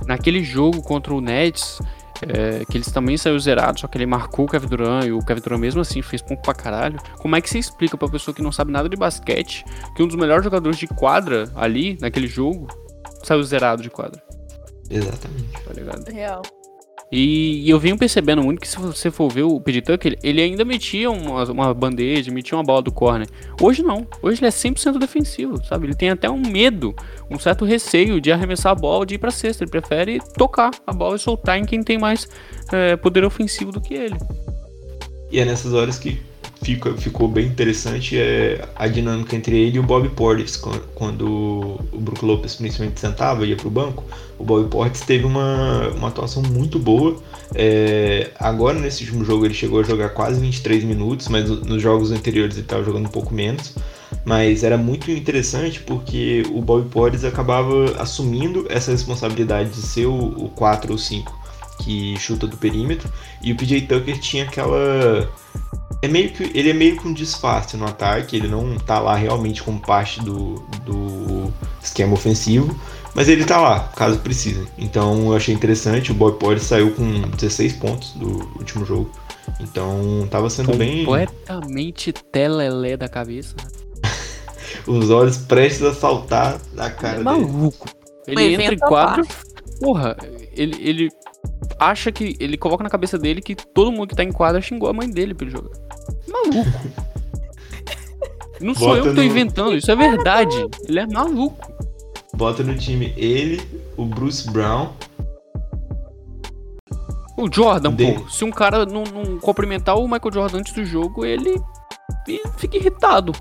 Naquele 0.06 0.42
jogo 0.42 0.82
contra 0.82 1.13
o 1.13 1.20
Nets, 1.20 1.82
é, 2.30 2.65
que 2.65 2.77
eles 2.77 2.92
também 2.92 3.18
saiu 3.18 3.39
zerados, 3.39 3.82
só 3.82 3.88
que 3.88 3.98
ele 3.98 4.06
marcou 4.06 4.46
o 4.46 4.48
Kevin 4.48 4.68
Durant 4.68 5.06
e 5.06 5.12
o 5.12 5.20
Kevin 5.20 5.42
Durant 5.42 5.60
mesmo 5.60 5.82
assim 5.82 6.01
fez 6.01 6.22
ponto 6.22 6.42
pra 6.42 6.53
caralho. 6.53 7.00
Como 7.18 7.36
é 7.36 7.42
que 7.42 7.50
você 7.50 7.60
explica 7.60 7.98
pra 7.98 8.08
pessoa 8.08 8.34
que 8.34 8.42
não 8.42 8.51
sabe 8.51 8.72
nada 8.72 8.89
de 8.89 8.96
basquete 8.96 9.65
que 9.96 10.03
um 10.03 10.08
dos 10.08 10.15
melhores 10.15 10.44
jogadores 10.44 10.77
de 10.77 10.88
quadra 10.88 11.51
ali, 11.56 11.98
naquele 12.00 12.27
jogo, 12.27 12.68
saiu 13.24 13.44
zerado 13.44 13.82
de 13.82 13.89
quadra? 13.89 14.22
Exatamente. 14.89 15.51
Tá 15.65 15.74
ligado? 15.74 16.10
Real. 16.10 16.42
E, 17.15 17.62
e 17.63 17.70
eu 17.70 17.79
venho 17.79 17.96
percebendo 17.96 18.41
muito 18.41 18.60
que 18.60 18.67
se 18.67 18.75
você 18.79 19.12
for 19.12 19.32
ver 19.32 19.43
o 19.43 19.62
PJ 19.62 19.84
Tucker, 19.84 20.17
ele 20.24 20.41
ainda 20.41 20.65
metia 20.65 21.12
uma, 21.12 21.43
uma 21.43 21.72
bandeja, 21.72 22.32
metia 22.32 22.58
uma 22.58 22.63
bola 22.63 22.82
do 22.82 22.91
corner. 22.91 23.27
Hoje 23.62 23.84
não. 23.84 24.08
Hoje 24.20 24.39
ele 24.39 24.48
é 24.48 24.50
100% 24.50 24.98
defensivo, 24.98 25.63
sabe? 25.63 25.86
Ele 25.86 25.93
tem 25.93 26.10
até 26.10 26.27
um 26.27 26.41
medo, 26.41 26.96
um 27.29 27.38
certo 27.38 27.65
receio 27.65 28.20
de 28.20 28.32
arremessar 28.32 28.72
a 28.72 28.75
bola, 28.75 29.05
de 29.05 29.13
ir 29.13 29.17
pra 29.20 29.29
cesta. 29.29 29.63
Ele 29.63 29.70
prefere 29.70 30.17
tocar 30.36 30.72
a 30.88 30.91
bola 30.91 31.15
e 31.15 31.20
soltar 31.20 31.60
em 31.60 31.65
quem 31.65 31.84
tem 31.84 32.00
mais 32.00 32.27
é, 32.72 32.96
poder 32.96 33.24
ofensivo 33.24 33.72
do 33.72 33.79
que 33.79 33.93
ele. 33.93 34.17
E 35.32 35.39
é 35.39 35.46
nessas 35.46 35.72
horas 35.72 36.00
que 36.00 36.20
fica, 36.63 36.93
ficou 36.93 37.27
bem 37.27 37.46
interessante 37.48 38.17
é 38.17 38.67
a 38.75 38.88
dinâmica 38.88 39.36
entre 39.36 39.58
ele 39.58 39.77
e 39.77 39.79
o 39.79 39.84
Bob 39.84 40.08
Portis. 40.10 40.55
Quando 40.96 41.79
o 41.91 42.00
Brook 42.00 42.24
Lopes 42.24 42.55
principalmente 42.55 43.00
sentava 43.00 43.46
e 43.46 43.50
ia 43.50 43.55
pro 43.55 43.70
banco, 43.70 44.03
o 44.39 44.43
Bob 44.43 44.70
Portis 44.70 45.01
teve 45.01 45.25
uma, 45.25 45.89
uma 45.89 46.08
atuação 46.08 46.41
muito 46.41 46.79
boa. 46.79 47.15
É, 47.53 48.32
agora, 48.39 48.79
nesse 48.79 49.03
último 49.03 49.25
jogo, 49.25 49.46
ele 49.46 49.53
chegou 49.53 49.82
a 49.82 49.84
jogar 49.84 50.10
quase 50.10 50.39
23 50.39 50.84
minutos, 50.84 51.27
mas 51.27 51.50
nos 51.50 51.82
jogos 51.82 52.12
anteriores 52.12 52.55
ele 52.55 52.65
estava 52.65 52.84
jogando 52.84 53.05
um 53.05 53.12
pouco 53.12 53.34
menos. 53.34 53.74
Mas 54.25 54.63
era 54.63 54.77
muito 54.77 55.12
interessante 55.12 55.82
porque 55.82 56.43
o 56.51 56.62
Bob 56.62 56.88
Portis 56.89 57.25
acabava 57.25 57.96
assumindo 58.00 58.65
essa 58.70 58.91
responsabilidade 58.91 59.72
de 59.72 59.82
ser 59.82 60.05
o, 60.05 60.46
o 60.46 60.50
4 60.50 60.91
ou 60.91 60.98
5 60.98 61.43
que 61.80 62.18
chuta 62.20 62.48
do 62.48 62.58
perímetro, 62.58 63.10
e 63.42 63.51
o 63.51 63.56
PJ 63.56 63.82
Tucker 63.82 64.20
tinha 64.20 64.44
aquela 64.46 65.30
é 66.03 66.08
meio 66.08 66.32
que 66.32 66.44
ele 66.53 66.70
é 66.70 66.74
meio 66.74 66.98
que 66.98 67.08
um 67.08 67.13
disfarce 67.13 67.77
no 67.77 67.86
ataque, 67.86 68.36
ele 68.36 68.50
não 68.50 68.77
tá 68.77 69.00
lá 69.00 69.15
realmente 69.15 69.63
como 69.63 69.80
parte 69.80 70.22
do, 70.22 70.56
do 70.86 71.53
esquema 71.82 72.13
ofensivo, 72.13 72.77
mas 73.15 73.30
ele 73.30 73.46
tá 73.46 73.60
lá, 73.62 73.92
caso 73.96 74.20
precise. 74.20 74.68
Então 74.77 75.27
eu 75.27 75.36
achei 75.38 75.56
interessante, 75.56 76.12
o 76.12 76.13
Boy 76.13 76.34
Porter 76.34 76.62
saiu 76.62 76.92
com 76.92 77.22
16 77.22 77.74
pontos 77.74 78.12
do 78.15 78.27
último 78.58 78.86
jogo. 78.86 79.10
Então 79.62 80.27
tava 80.30 80.50
sendo 80.50 80.75
bem. 80.75 81.06
Completamente 81.06 82.12
telelé 82.12 82.98
da 82.98 83.08
cabeça. 83.08 83.56
Os 84.86 85.10
olhos 85.10 85.38
prestes 85.38 85.84
a 85.84 85.94
saltar 85.94 86.60
da 86.74 86.89
cara 86.89 87.22
é 87.22 87.24
maluco. 87.24 87.88
dele. 88.25 88.42
Ele 88.42 88.53
entra 88.56 88.75
em 88.75 88.80
quadro. 88.80 89.25
Porra, 89.80 90.18
ele, 90.53 90.77
ele 90.82 91.10
acha 91.90 92.12
que. 92.12 92.36
Ele 92.40 92.58
coloca 92.58 92.84
na 92.84 92.90
cabeça 92.90 93.18
dele 93.18 93.42
que 93.42 93.56
todo 93.56 93.92
mundo 93.92 94.08
que 94.08 94.16
tá 94.16 94.24
em 94.24 94.32
quadra 94.32 94.62
xingou 94.62 94.90
a 94.90 94.94
mãe 94.94 95.10
dele 95.10 95.34
pelo 95.34 95.52
jogo. 95.52 95.72
Maluco. 96.28 96.70
Não 98.62 98.74
sou 98.74 98.88
Bota 98.90 99.00
eu 99.00 99.04
que 99.04 99.10
tô 99.10 99.16
no- 99.16 99.24
inventando, 99.24 99.75
isso 99.75 99.92
é 99.92 99.96
verdade. 99.96 100.56
Ele 100.88 101.00
é 101.00 101.08
maluco. 101.08 101.72
Bota 102.36 102.63
no 102.63 102.78
time 102.78 103.13
ele, 103.18 103.62
o 103.98 104.06
Bruce 104.06 104.50
Brown. 104.50 104.94
O 107.38 107.52
Jordan, 107.52 107.94
De- 107.94 108.13
pô, 108.13 108.30
se 108.30 108.46
um 108.46 108.52
cara 108.52 108.86
não, 108.86 109.04
não 109.04 109.40
cumprimentar 109.40 109.98
o 109.98 110.04
Michael 110.08 110.34
Jordan 110.34 110.60
antes 110.60 110.74
do 110.74 110.86
jogo, 110.86 111.25
ele 111.25 111.60
ele 112.28 112.42
fica 112.58 112.78
irritado. 112.78 113.34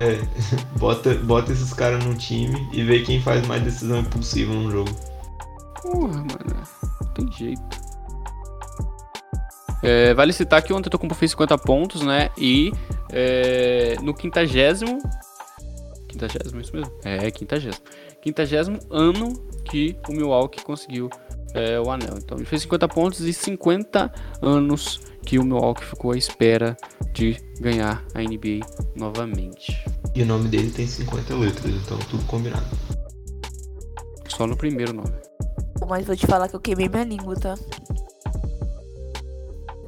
É, 0.00 0.18
bota, 0.78 1.14
bota 1.14 1.52
esses 1.52 1.72
caras 1.72 2.04
no 2.04 2.14
time 2.14 2.68
e 2.72 2.82
vê 2.82 3.00
quem 3.02 3.22
faz 3.22 3.46
mais 3.46 3.62
decisão 3.62 4.00
impulsiva 4.00 4.52
no 4.52 4.70
jogo. 4.70 4.90
Porra, 5.80 6.18
mano. 6.18 6.62
Tem 7.14 7.30
jeito. 7.32 7.84
É, 9.82 10.14
vale 10.14 10.32
citar 10.32 10.62
que 10.62 10.72
o 10.72 10.76
Antetokounmpo 10.76 11.14
fez 11.14 11.32
50 11.32 11.58
pontos, 11.58 12.00
né? 12.02 12.30
E 12.38 12.72
é, 13.12 13.96
no 14.02 14.14
quintagésimo... 14.14 14.98
Quintagésimo, 16.08 16.60
isso 16.60 16.74
mesmo? 16.74 16.92
É, 17.04 17.30
quintagésimo. 17.30 17.84
Quintagésimo 18.22 18.78
ano 18.90 19.34
que 19.64 19.96
o 20.08 20.12
Milwaukee 20.12 20.62
conseguiu 20.62 21.10
é, 21.54 21.78
o 21.78 21.90
anel. 21.90 22.14
Então 22.16 22.38
ele 22.38 22.46
fez 22.46 22.62
50 22.62 22.88
pontos 22.88 23.20
e 23.20 23.32
50 23.32 24.12
anos 24.40 25.00
que 25.24 25.38
o 25.38 25.44
Milwaukee 25.44 25.84
ficou 25.84 26.12
à 26.12 26.16
espera 26.16 26.76
de 27.12 27.36
ganhar 27.60 28.04
a 28.14 28.20
NBA 28.20 28.66
novamente. 28.96 29.84
E 30.14 30.22
o 30.22 30.26
nome 30.26 30.48
dele 30.48 30.70
tem 30.70 30.86
50 30.86 31.34
letras, 31.34 31.74
então 31.74 31.98
tudo 32.10 32.24
combinado. 32.24 32.64
Só 34.28 34.46
no 34.46 34.56
primeiro 34.56 34.92
nome. 34.92 35.33
Mas 35.88 36.06
vou 36.06 36.16
te 36.16 36.26
falar 36.26 36.48
que 36.48 36.56
eu 36.56 36.60
queimei 36.60 36.88
minha 36.88 37.04
língua, 37.04 37.34
tá? 37.36 37.54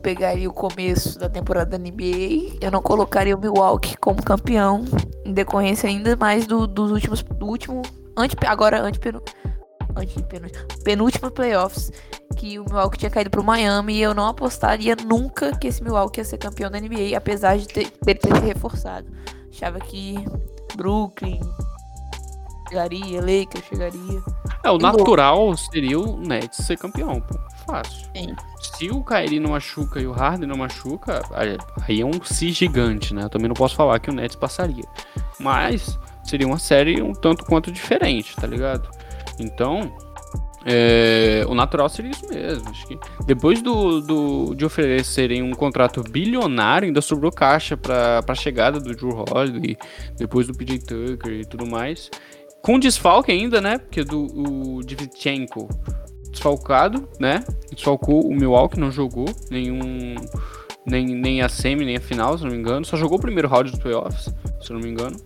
Pegaria 0.03 0.49
o 0.49 0.53
começo 0.53 1.19
da 1.19 1.29
temporada 1.29 1.77
da 1.77 1.79
NBA, 1.79 2.59
eu 2.61 2.71
não 2.71 2.81
colocaria 2.81 3.35
o 3.37 3.41
Milwaukee 3.41 3.97
como 3.97 4.23
campeão, 4.23 4.85
em 5.25 5.33
decorrência 5.33 5.89
ainda 5.89 6.17
mais 6.17 6.47
do, 6.47 6.67
dos 6.67 6.91
últimos. 6.91 7.23
Do 7.23 7.47
último. 7.47 7.83
Ante, 8.17 8.37
agora, 8.47 8.81
antepenu, 8.81 9.21
antepenúltimo, 9.97 10.67
penúltimo 10.85 11.31
playoffs, 11.31 11.91
que 12.37 12.59
o 12.59 12.65
Milwaukee 12.65 12.99
tinha 12.99 13.11
caído 13.11 13.31
pro 13.31 13.43
Miami 13.43 13.95
e 13.95 14.03
eu 14.03 14.15
não 14.15 14.27
apostaria 14.27 14.95
nunca 14.97 15.57
que 15.57 15.69
esse 15.69 15.83
Milwaukee 15.83 16.21
ia 16.21 16.25
ser 16.25 16.39
campeão 16.39 16.71
da 16.71 16.81
NBA, 16.81 17.17
apesar 17.17 17.59
de 17.59 17.67
ter, 17.67 17.93
ele 18.07 18.19
ter 18.19 18.35
se 18.35 18.43
reforçado. 18.43 19.07
Achava 19.51 19.81
que 19.81 20.17
Brooklyn 20.77 21.41
chegaria, 22.69 23.21
Lakers 23.21 23.65
chegaria. 23.65 24.23
É, 24.67 24.71
o 24.71 24.79
natural 24.79 25.57
seria 25.57 25.99
o 25.99 26.17
Nets 26.19 26.65
ser 26.65 26.77
campeão, 26.77 27.21
pô. 27.21 27.39
Fácil. 27.67 28.07
Sim. 28.17 28.35
Se 28.61 28.91
o 28.91 29.03
Kyrie 29.03 29.41
não 29.41 29.51
machuca 29.51 30.01
e 30.01 30.07
o 30.07 30.13
Harden 30.13 30.49
não 30.49 30.57
machuca, 30.57 31.23
aí- 31.33 32.01
é 32.01 32.05
um 32.05 32.23
si 32.25 32.51
gigante, 32.53 33.13
né? 33.15 33.25
Eu 33.25 33.29
também 33.31 33.49
não 33.49 33.55
posso 33.55 33.75
falar 33.75 33.99
que 33.99 34.09
o 34.11 34.13
Nets 34.13 34.37
passaria. 34.37 34.85
Mas 35.41 35.99
seria 36.25 36.47
uma 36.47 36.59
série 36.59 37.01
um 37.03 37.13
tanto 37.13 37.45
quanto 37.45 37.71
diferente, 37.73 38.35
tá 38.37 38.47
ligado? 38.47 38.89
Então, 39.39 39.93
é, 40.65 41.45
o 41.49 41.55
natural 41.55 41.89
seria 41.89 42.11
isso 42.11 42.27
mesmo. 42.29 42.69
Acho 42.71 42.87
que 42.87 42.99
depois 43.25 43.63
do, 43.63 44.01
do- 44.01 44.55
de 44.55 44.65
oferecerem 44.65 45.43
um 45.43 45.53
contrato 45.53 46.03
bilionário, 46.03 46.87
ainda 46.87 47.01
sobrou 47.01 47.31
caixa 47.31 47.77
pra, 47.77 48.23
pra 48.23 48.35
chegada 48.35 48.81
do 48.81 48.95
Drew 48.95 49.25
Holiday, 49.31 49.77
depois 50.17 50.47
do 50.47 50.53
PJ 50.55 50.79
Tucker 50.81 51.33
e 51.33 51.45
tudo 51.45 51.67
mais. 51.67 52.11
Com 52.67 52.81
desfalque 52.81 53.31
ainda, 53.31 53.61
né? 53.61 53.79
Porque 53.79 54.03
do 54.03 54.25
o 54.25 54.83
Divichenko 54.83 55.69
desfalcado, 56.33 57.09
né? 57.21 57.45
Desfalcou 57.73 58.27
o 58.27 58.35
Milwaukee, 58.35 58.81
não 58.81 58.91
jogou 58.91 59.27
nenhum. 59.53 60.17
Nem, 60.85 61.07
nem 61.07 61.43
a 61.43 61.49
semi, 61.49 61.85
nem 61.85 61.95
a 61.95 62.01
final, 62.01 62.37
se 62.37 62.43
não 62.43 62.51
me 62.51 62.57
engano. 62.57 62.85
Só 62.85 62.97
jogou 62.97 63.19
o 63.19 63.21
primeiro 63.21 63.47
round 63.47 63.71
dos 63.71 63.79
playoffs, 63.79 64.35
se 64.61 64.73
não 64.73 64.81
me 64.81 64.89
engano. 64.89 65.17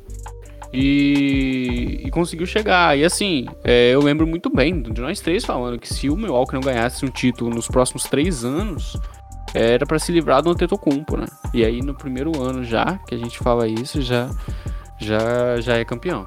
E, 0.70 2.02
e 2.04 2.10
conseguiu 2.10 2.44
chegar. 2.44 2.98
E 2.98 3.06
assim, 3.06 3.46
é, 3.64 3.88
eu 3.88 4.02
lembro 4.02 4.26
muito 4.26 4.50
bem 4.50 4.82
de 4.82 5.00
nós 5.00 5.18
três 5.20 5.42
falando 5.42 5.78
que 5.78 5.88
se 5.88 6.10
o 6.10 6.16
Milwaukee 6.18 6.52
não 6.52 6.60
ganhasse 6.60 7.06
um 7.06 7.10
título 7.10 7.48
nos 7.48 7.68
próximos 7.68 8.02
três 8.02 8.44
anos, 8.44 9.00
era 9.54 9.86
pra 9.86 9.98
se 9.98 10.12
livrar 10.12 10.42
do 10.42 10.50
Antetokounmpo, 10.50 11.16
né? 11.16 11.24
E 11.54 11.64
aí 11.64 11.80
no 11.80 11.94
primeiro 11.94 12.38
ano 12.38 12.62
já 12.62 12.98
que 13.08 13.14
a 13.14 13.18
gente 13.18 13.38
fala 13.38 13.66
isso, 13.66 14.02
já 14.02 14.28
já 14.98 15.58
já 15.58 15.78
é 15.78 15.86
campeão. 15.86 16.26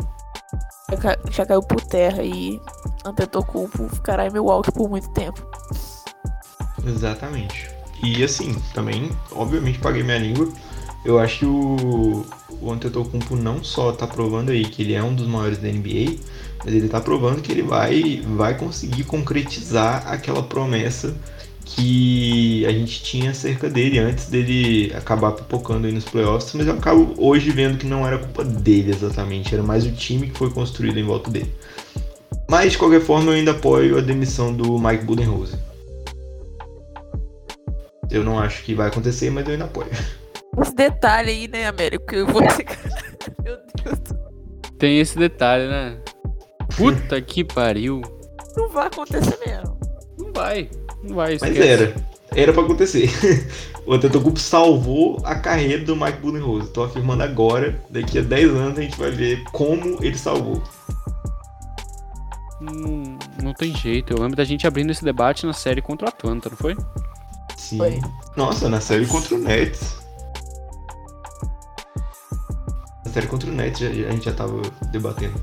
Já, 0.94 0.98
ca- 0.98 1.20
já 1.32 1.46
caiu 1.46 1.62
por 1.62 1.82
terra 1.82 2.24
e 2.24 2.60
Antetokounmpo 3.06 3.90
ficará 3.90 4.28
em 4.28 4.32
Milwaukee 4.32 4.72
por 4.72 4.90
muito 4.90 5.10
tempo. 5.10 5.42
Exatamente. 6.86 7.70
E 8.04 8.24
assim, 8.24 8.54
também, 8.74 9.10
obviamente, 9.32 9.80
paguei 9.80 10.04
minha 10.04 10.18
língua. 10.18 10.50
Eu 11.06 11.20
acho 11.20 11.40
que 11.40 11.46
o, 11.46 12.26
o 12.62 12.72
Antetokounmpo 12.72 13.36
não 13.36 13.64
só 13.64 13.92
tá 13.92 14.08
provando 14.08 14.52
aí 14.52 14.64
que 14.66 14.82
ele 14.82 14.94
é 14.94 15.04
um 15.04 15.14
dos 15.16 15.28
maiores 15.28 15.58
da 15.58 15.68
NBA, 15.68 16.18
mas 16.64 16.74
ele 16.74 16.88
tá 16.88 17.00
provando 17.02 17.42
que 17.42 17.52
ele 17.52 17.62
vai, 17.64 18.22
vai 18.26 18.58
conseguir 18.58 19.04
concretizar 19.04 20.08
aquela 20.08 20.44
promessa 20.44 21.16
que 21.66 22.66
a 22.66 22.72
gente 22.72 23.04
tinha 23.04 23.32
acerca 23.32 23.70
dele 23.70 24.00
antes 24.00 24.30
dele 24.30 24.94
acabar 24.96 25.32
pipocando 25.32 25.88
aí 25.88 25.94
nos 25.94 26.06
playoffs, 26.06 26.54
mas 26.54 26.68
eu 26.68 26.74
acabo 26.74 27.14
hoje 27.18 27.50
vendo 27.52 27.78
que 27.78 27.86
não 27.86 28.06
era 28.06 28.18
culpa 28.18 28.44
dele 28.44 28.92
exatamente, 28.92 29.54
era 29.54 29.64
mais 29.64 29.86
o 29.86 29.92
time 29.92 30.28
que 30.28 30.38
foi 30.38 30.50
construído 30.50 31.00
em 31.00 31.04
volta 31.04 31.32
dele. 31.32 31.52
Mas 32.50 32.74
de 32.74 32.78
qualquer 32.78 33.02
forma 33.02 33.32
eu 33.32 33.36
ainda 33.36 33.52
apoio 33.52 33.98
a 33.98 34.02
demissão 34.02 34.54
do 34.54 34.78
Mike 34.78 35.06
Budenholzer. 35.06 35.58
Eu 38.12 38.24
não 38.24 38.38
acho 38.38 38.64
que 38.64 38.76
vai 38.76 38.90
acontecer, 38.90 39.32
mas 39.32 39.46
eu 39.48 39.54
ainda 39.54 39.66
apoio. 39.66 39.90
Esse 40.62 40.76
detalhe 40.76 41.32
aí, 41.32 41.48
né, 41.48 41.68
Américo? 41.68 42.06
Que 42.06 42.18
eu 42.18 42.28
vou. 42.28 42.42
Meu 43.44 43.58
Deus. 43.84 44.00
Tem 44.78 45.00
esse 45.00 45.18
detalhe, 45.18 45.68
né? 45.68 45.98
Puta 46.78 47.20
que 47.22 47.44
pariu. 47.44 48.02
Não 48.56 48.70
vai 48.70 48.88
acontecer 48.88 49.40
mesmo. 49.46 49.80
Não 50.20 50.32
vai. 50.34 50.70
Vai. 51.04 51.38
Mas 51.40 51.58
era. 51.58 51.96
Era 52.36 52.54
pra 52.54 52.64
acontecer. 52.64 53.10
o 53.86 53.94
Antetokounmpo 53.94 54.40
salvou 54.40 55.22
a 55.24 55.36
carreira 55.36 55.84
do 55.84 55.96
Mike 55.96 56.20
Budenholzer. 56.20 56.72
Tô 56.72 56.84
afirmando 56.84 57.24
agora. 57.24 57.80
Daqui 57.90 58.20
a 58.20 58.22
10 58.22 58.50
anos 58.50 58.80
a 58.80 58.82
gente 58.82 58.98
vai 58.98 59.12
ver 59.12 59.44
como 59.52 60.04
ele 60.04 60.18
salvou. 60.18 60.62
Não, 62.60 63.18
não 63.44 63.54
tem 63.54 63.76
jeito. 63.76 64.14
Eu 64.14 64.20
lembro 64.20 64.36
da 64.36 64.44
gente 64.44 64.66
abrindo 64.66 64.92
esse 64.92 65.04
debate 65.04 65.46
na 65.46 65.54
série 65.54 65.82
contra 65.82 66.06
o 66.08 66.10
Atlanta, 66.10 66.50
não 66.50 66.58
foi? 66.58 66.76
Sim. 67.58 67.78
Foi. 67.78 68.00
Nossa, 68.36 68.70
na 68.70 68.80
série 68.80 69.06
contra 69.06 69.36
o 69.36 69.38
Nets. 69.38 69.98
Na 73.06 73.12
série 73.12 73.28
contra 73.28 73.50
o 73.50 73.54
Nets 73.54 73.82
a 73.82 73.92
gente 73.92 74.26
já 74.26 74.34
tava 74.34 74.62
debatendo. 74.92 75.40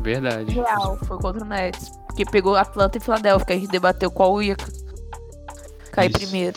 Verdade. 0.00 0.52
Real, 0.52 0.98
foi 1.04 1.18
contra 1.18 1.44
o 1.44 1.46
Nets. 1.46 1.92
Porque 2.14 2.24
pegou 2.30 2.54
Atlanta 2.54 2.96
e 2.96 3.00
Filadélfia, 3.00 3.56
a 3.56 3.58
gente 3.58 3.70
debateu 3.70 4.08
qual 4.08 4.40
ia 4.40 4.54
ca- 4.54 4.68
cair 5.90 6.10
Isso. 6.10 6.18
primeiro. 6.20 6.56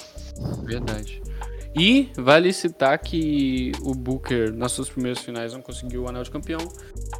Verdade. 0.64 1.20
E 1.76 2.12
vale 2.16 2.54
citar 2.54 2.98
que 3.00 3.72
o 3.82 3.94
Booker, 3.96 4.54
nas 4.54 4.72
suas 4.72 4.88
primeiras 4.90 5.20
finais, 5.20 5.54
não 5.54 5.62
conseguiu 5.62 6.04
o 6.04 6.08
anel 6.08 6.22
de 6.24 6.30
campeão. 6.30 6.60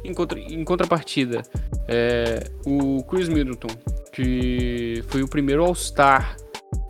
Em, 0.04 0.14
contra- 0.14 0.38
em 0.38 0.62
contrapartida, 0.64 1.42
é, 1.88 2.44
o 2.64 3.02
Chris 3.04 3.28
Middleton, 3.28 3.68
que 4.12 5.02
foi 5.08 5.22
o 5.22 5.28
primeiro 5.28 5.64
All-Star 5.64 6.36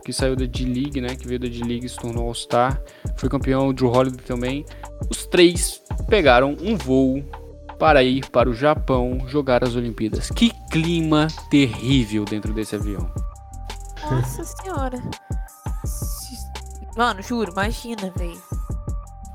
que 0.05 0.13
saiu 0.13 0.35
da 0.35 0.45
D-League, 0.45 0.99
né? 1.01 1.15
Que 1.15 1.27
veio 1.27 1.39
da 1.39 1.47
D-League 1.47 1.85
e 1.85 1.89
se 1.89 1.95
tornou 1.97 2.25
All-Star. 2.27 2.81
Foi 3.15 3.29
campeão, 3.29 3.67
o 3.67 3.73
Drew 3.73 3.89
Holiday 3.91 4.23
também. 4.25 4.65
Os 5.09 5.25
três 5.27 5.81
pegaram 6.07 6.55
um 6.61 6.75
voo 6.75 7.23
para 7.79 8.03
ir 8.03 8.29
para 8.29 8.49
o 8.49 8.53
Japão 8.53 9.19
jogar 9.27 9.63
as 9.63 9.75
Olimpíadas. 9.75 10.29
Que 10.29 10.51
clima 10.69 11.27
terrível 11.49 12.25
dentro 12.25 12.53
desse 12.53 12.75
avião. 12.75 13.09
Nossa 14.11 14.43
senhora. 14.43 15.01
Se- 15.85 16.37
Mano, 16.97 17.21
juro, 17.21 17.51
imagina, 17.51 18.11
velho. 18.15 18.37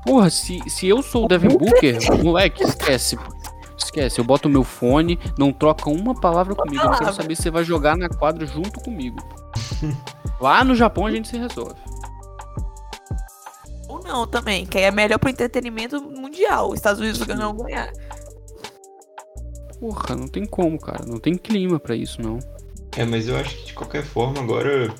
Porra, 0.05 0.29
se, 0.29 0.61
se 0.69 0.87
eu 0.87 1.01
sou 1.01 1.25
o 1.25 1.27
Devin 1.27 1.57
Booker, 1.57 1.97
moleque, 2.23 2.63
esquece. 2.63 3.17
Esquece, 3.77 4.19
eu 4.19 4.23
boto 4.23 4.47
meu 4.47 4.63
fone, 4.63 5.19
não 5.37 5.51
troca 5.51 5.89
uma 5.89 6.13
palavra 6.13 6.53
comigo. 6.55 6.83
Eu 6.83 6.91
quero 6.91 7.13
saber 7.13 7.35
se 7.35 7.43
você 7.43 7.49
vai 7.51 7.63
jogar 7.63 7.97
na 7.97 8.07
quadra 8.07 8.45
junto 8.45 8.79
comigo. 8.81 9.17
Lá 10.39 10.63
no 10.63 10.75
Japão 10.75 11.05
a 11.07 11.11
gente 11.11 11.27
se 11.27 11.37
resolve. 11.37 11.75
Ou 13.87 14.01
não 14.03 14.27
também, 14.27 14.65
que 14.65 14.77
aí 14.77 14.83
é 14.85 14.91
melhor 14.91 15.17
pro 15.17 15.29
entretenimento 15.29 16.01
mundial. 16.01 16.69
Os 16.69 16.75
Estados 16.75 16.99
Unidos 16.99 17.25
não 17.27 17.55
ganhar. 17.55 17.91
Porra, 19.79 20.15
não 20.15 20.27
tem 20.27 20.45
como, 20.45 20.79
cara. 20.79 21.05
Não 21.05 21.19
tem 21.19 21.35
clima 21.35 21.79
pra 21.79 21.95
isso, 21.95 22.21
não. 22.21 22.39
É, 22.95 23.03
mas 23.05 23.27
eu 23.27 23.35
acho 23.35 23.55
que 23.57 23.65
de 23.67 23.73
qualquer 23.73 24.03
forma 24.03 24.39
agora. 24.39 24.93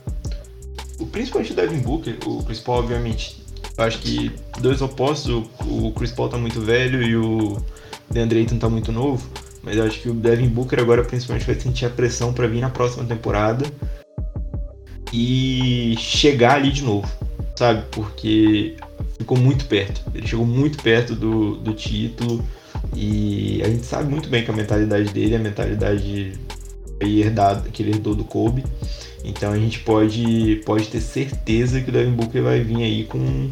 O 1.00 1.05
principalmente 1.05 1.51
o 1.51 1.55
Devin 1.55 1.79
Booker, 1.79 2.17
o 2.25 2.44
Chris 2.44 2.60
Paul, 2.60 2.79
obviamente. 2.79 3.44
Eu 3.77 3.84
acho 3.84 4.00
que 4.00 4.32
dois 4.60 4.82
opostos, 4.82 5.29
o, 5.65 5.88
o 5.88 5.91
Chris 5.94 6.12
Paul 6.12 6.29
tá 6.29 6.38
muito 6.38 6.62
velho 6.62 7.03
e 7.03 7.15
o 7.15 7.58
DeAndre 8.10 8.39
Ayton 8.39 8.58
tá 8.58 8.70
muito 8.70 8.91
novo. 8.91 9.27
Mas 9.63 9.77
eu 9.77 9.84
acho 9.84 10.00
que 10.00 10.10
o 10.10 10.13
Devin 10.13 10.48
Booker 10.48 10.79
agora 10.79 11.03
principalmente 11.03 11.46
vai 11.46 11.55
sentir 11.55 11.86
a 11.86 11.89
pressão 11.89 12.32
pra 12.32 12.48
vir 12.48 12.62
na 12.62 12.70
próxima 12.70 13.03
temporada 13.03 13.65
e 15.12 15.96
chegar 15.98 16.55
ali 16.55 16.72
de 16.72 16.84
novo, 16.84 17.10
sabe? 17.55 17.84
Porque 17.91 18.75
ficou 19.17 19.38
muito 19.38 19.65
perto. 19.65 20.01
Ele 20.13 20.27
chegou 20.27 20.46
muito 20.46 20.82
perto 20.84 21.15
do, 21.15 21.55
do 21.55 21.74
título 21.74 22.46
e 22.93 23.61
a 23.63 23.67
gente 23.67 23.85
sabe 23.85 24.09
muito 24.09 24.29
bem 24.29 24.43
que 24.43 24.51
a 24.51 24.53
mentalidade 24.53 25.11
dele 25.11 25.33
é 25.33 25.37
a 25.37 25.41
mentalidade 25.41 26.33
aí 27.01 27.21
herdado, 27.21 27.69
que 27.69 27.83
ele 27.83 27.91
herdou 27.91 28.15
do 28.15 28.23
Kobe. 28.23 28.63
Então 29.24 29.51
a 29.51 29.57
gente 29.57 29.79
pode, 29.79 30.61
pode 30.65 30.87
ter 30.87 31.01
certeza 31.01 31.81
que 31.81 31.89
o 31.89 31.91
Devin 31.93 32.11
Booker 32.11 32.43
vai 32.43 32.61
vir 32.61 32.83
aí 32.83 33.05
com, 33.05 33.50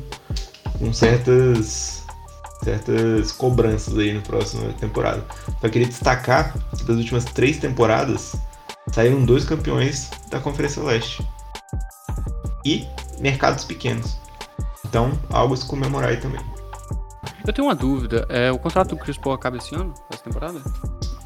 com 0.77 0.93
certas, 0.93 2.03
certas 2.63 3.31
cobranças 3.31 3.97
aí 3.97 4.13
na 4.13 4.21
próxima 4.21 4.71
temporada. 4.73 5.25
Só 5.59 5.69
queria 5.69 5.87
destacar 5.87 6.53
que 6.77 6.83
das 6.83 6.97
últimas 6.97 7.25
três 7.25 7.57
temporadas 7.57 8.35
saíram 8.91 9.25
dois 9.25 9.45
campeões 9.45 10.09
da 10.29 10.39
Conferência 10.39 10.83
Leste. 10.83 11.25
E 12.65 12.85
mercados 13.19 13.65
pequenos. 13.65 14.15
Então, 14.85 15.11
algo 15.29 15.53
a 15.53 15.57
se 15.57 15.65
comemorar 15.65 16.11
aí 16.11 16.17
também. 16.17 16.39
Eu 17.45 17.53
tenho 17.53 17.67
uma 17.67 17.75
dúvida. 17.75 18.25
É, 18.29 18.51
o 18.51 18.57
contrato 18.59 18.89
do 18.89 18.97
Chris 18.97 19.17
Paul 19.17 19.35
acaba 19.35 19.57
esse 19.57 19.75
ano? 19.75 19.93
Essa 20.11 20.23
temporada? 20.23 20.61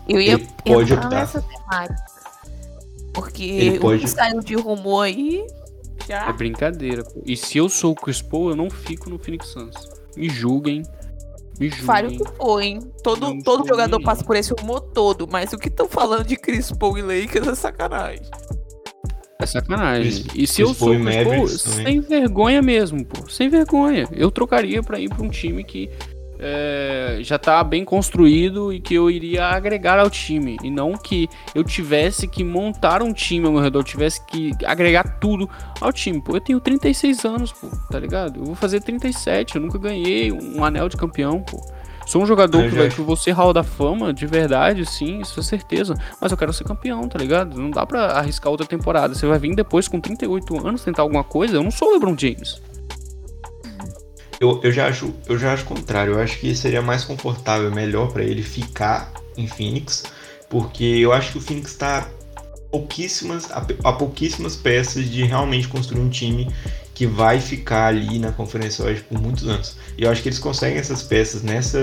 Eu 0.08 0.20
ia 0.22 0.34
Ele 0.34 0.48
pode 0.66 0.94
entrar 0.94 1.06
optar. 1.06 1.20
nessa 1.20 1.42
temática. 1.42 2.06
Porque 3.14 3.44
Ele 3.44 3.78
o 3.78 3.82
pode- 3.82 4.02
que 4.02 4.08
saiu 4.08 4.40
de 4.42 4.56
rumor 4.56 5.02
aí 5.06 5.46
É 6.02 6.06
já. 6.08 6.32
brincadeira, 6.32 7.04
pô. 7.04 7.22
E 7.26 7.36
se 7.36 7.58
eu 7.58 7.68
sou 7.70 7.92
o 7.92 7.96
Chris 7.96 8.22
Paul, 8.22 8.50
eu 8.52 8.56
não 8.56 8.70
fico 8.70 9.10
no 9.10 9.18
Phoenix 9.20 9.48
Suns. 9.48 9.76
Me 10.16 10.30
julguem. 10.30 10.84
Me 11.60 11.72
Fale 11.72 12.08
o 12.08 12.10
julguem. 12.12 12.26
que 12.32 12.38
for, 12.38 12.62
hein? 12.62 12.80
Todo, 13.04 13.22
Não 13.22 13.40
todo 13.42 13.68
jogador 13.68 13.98
nem- 13.98 14.06
passa 14.06 14.24
por 14.24 14.36
esse 14.36 14.54
rumor 14.60 14.80
todo, 14.82 15.28
mas 15.32 15.52
o 15.54 15.58
que 15.58 15.68
estão 15.70 15.88
falando 15.90 16.26
de 16.26 16.36
Chris 16.36 16.72
Paul 16.72 16.98
e 16.98 17.02
Lakers 17.02 17.48
é 17.48 17.56
sacanagem. 17.56 18.22
É 19.40 19.46
sacanagem. 19.46 20.26
E 20.36 20.48
se 20.48 20.62
eu 20.62 20.74
sou 20.74 20.94
também. 20.94 21.48
sem 21.48 22.00
vergonha 22.02 22.62
mesmo, 22.62 23.06
pô. 23.06 23.30
Sem 23.30 23.50
vergonha. 23.50 24.08
Eu 24.12 24.32
trocaria 24.32 24.82
pra 24.82 25.00
ir 25.00 25.10
pra 25.10 25.24
um 25.24 25.30
time 25.30 25.64
que 25.64 25.90
é, 26.40 27.18
já 27.22 27.38
tá 27.38 27.64
bem 27.64 27.84
construído 27.84 28.72
e 28.72 28.80
que 28.80 28.94
eu 28.94 29.10
iria 29.10 29.46
agregar 29.46 30.00
ao 30.00 30.10
time. 30.10 30.58
E 30.64 30.70
não 30.70 30.94
que 30.94 31.28
eu 31.54 31.64
tivesse 31.64 32.28
que 32.28 32.44
montar 32.44 33.02
um 33.02 33.14
time 33.14 33.46
ao 33.46 33.52
meu 33.52 33.62
redor, 33.62 33.80
eu 33.80 33.84
tivesse 33.84 34.24
que 34.26 34.52
agregar 34.66 35.20
tudo 35.20 35.50
ao 35.82 35.92
time. 35.92 36.22
Pô, 36.22 36.36
eu 36.36 36.42
tenho 36.42 36.60
36 36.60 37.26
anos, 37.26 37.52
pô, 37.52 37.70
tá 37.92 38.00
ligado? 38.00 38.40
Eu 38.40 38.46
vou 38.46 38.56
fazer 38.56 38.82
37, 38.82 39.56
eu 39.56 39.62
nunca 39.62 39.78
ganhei 39.78 40.32
um 40.32 40.64
anel 40.64 40.90
de 40.90 40.98
campeão, 40.98 41.42
pô. 41.42 41.60
Sou 42.08 42.24
um 42.24 42.26
jogador 42.26 42.64
Eu 42.64 42.70
que 42.70 42.76
vai 42.76 42.88
acho- 42.88 42.96
que 42.96 43.02
você 43.02 43.32
Hall 43.32 43.52
da 43.52 43.64
Fama, 43.64 44.14
de 44.14 44.26
verdade, 44.26 44.86
sim, 44.86 45.20
isso 45.20 45.38
é 45.40 45.44
certeza. 45.44 45.94
Mas 46.22 46.32
eu 46.32 46.38
quero 46.38 46.54
ser 46.54 46.64
campeão, 46.64 47.08
tá 47.10 47.20
ligado? 47.20 47.60
Não 47.60 47.70
dá 47.70 47.86
pra 47.86 48.06
arriscar 48.14 48.50
outra 48.50 48.66
temporada. 48.66 49.14
Você 49.14 49.28
vai 49.28 49.38
vir 49.38 49.54
depois 49.54 49.88
com 49.90 50.00
38 50.00 50.66
anos 50.66 50.84
tentar 50.84 51.02
alguma 51.02 51.24
coisa? 51.24 51.58
Eu 51.58 51.64
não 51.64 51.70
sou 51.72 51.90
o 51.90 51.92
LeBron 51.94 52.16
James. 52.18 52.62
Eu, 54.40 54.62
eu, 54.64 54.72
já 54.72 54.88
acho, 54.88 55.14
eu 55.28 55.38
já 55.38 55.52
acho 55.54 55.64
o 55.64 55.68
contrário. 55.68 56.14
Eu 56.14 56.22
acho 56.22 56.40
que 56.40 56.56
seria 56.56 56.82
mais 56.82 57.04
confortável, 57.04 57.72
melhor 57.72 58.12
pra 58.12 58.24
ele 58.24 58.44
ficar 58.44 59.12
em 59.36 59.48
Phoenix, 59.48 60.04
porque 60.50 60.84
eu 60.84 61.12
acho 61.12 61.32
que 61.34 61.38
o 61.40 61.42
Phoenix 61.42 61.76
tá 61.76 62.08
pouquíssimas, 62.72 63.52
a, 63.52 63.66
a 63.84 63.94
pouquíssimas 63.94 64.56
peças 64.56 65.10
de 65.10 65.24
realmente 65.24 65.68
construir 65.68 66.00
um 66.02 66.10
time 66.10 66.50
que 66.98 67.06
vai 67.06 67.40
ficar 67.40 67.90
ali 67.90 68.18
na 68.18 68.32
Conferência 68.32 68.84
Oeste 68.84 69.04
por 69.04 69.22
muitos 69.22 69.48
anos. 69.48 69.76
E 69.96 70.02
eu 70.04 70.10
acho 70.10 70.24
que 70.24 70.30
eles 70.30 70.40
conseguem 70.40 70.80
essas 70.80 71.04
peças 71.04 71.44
nessa 71.44 71.78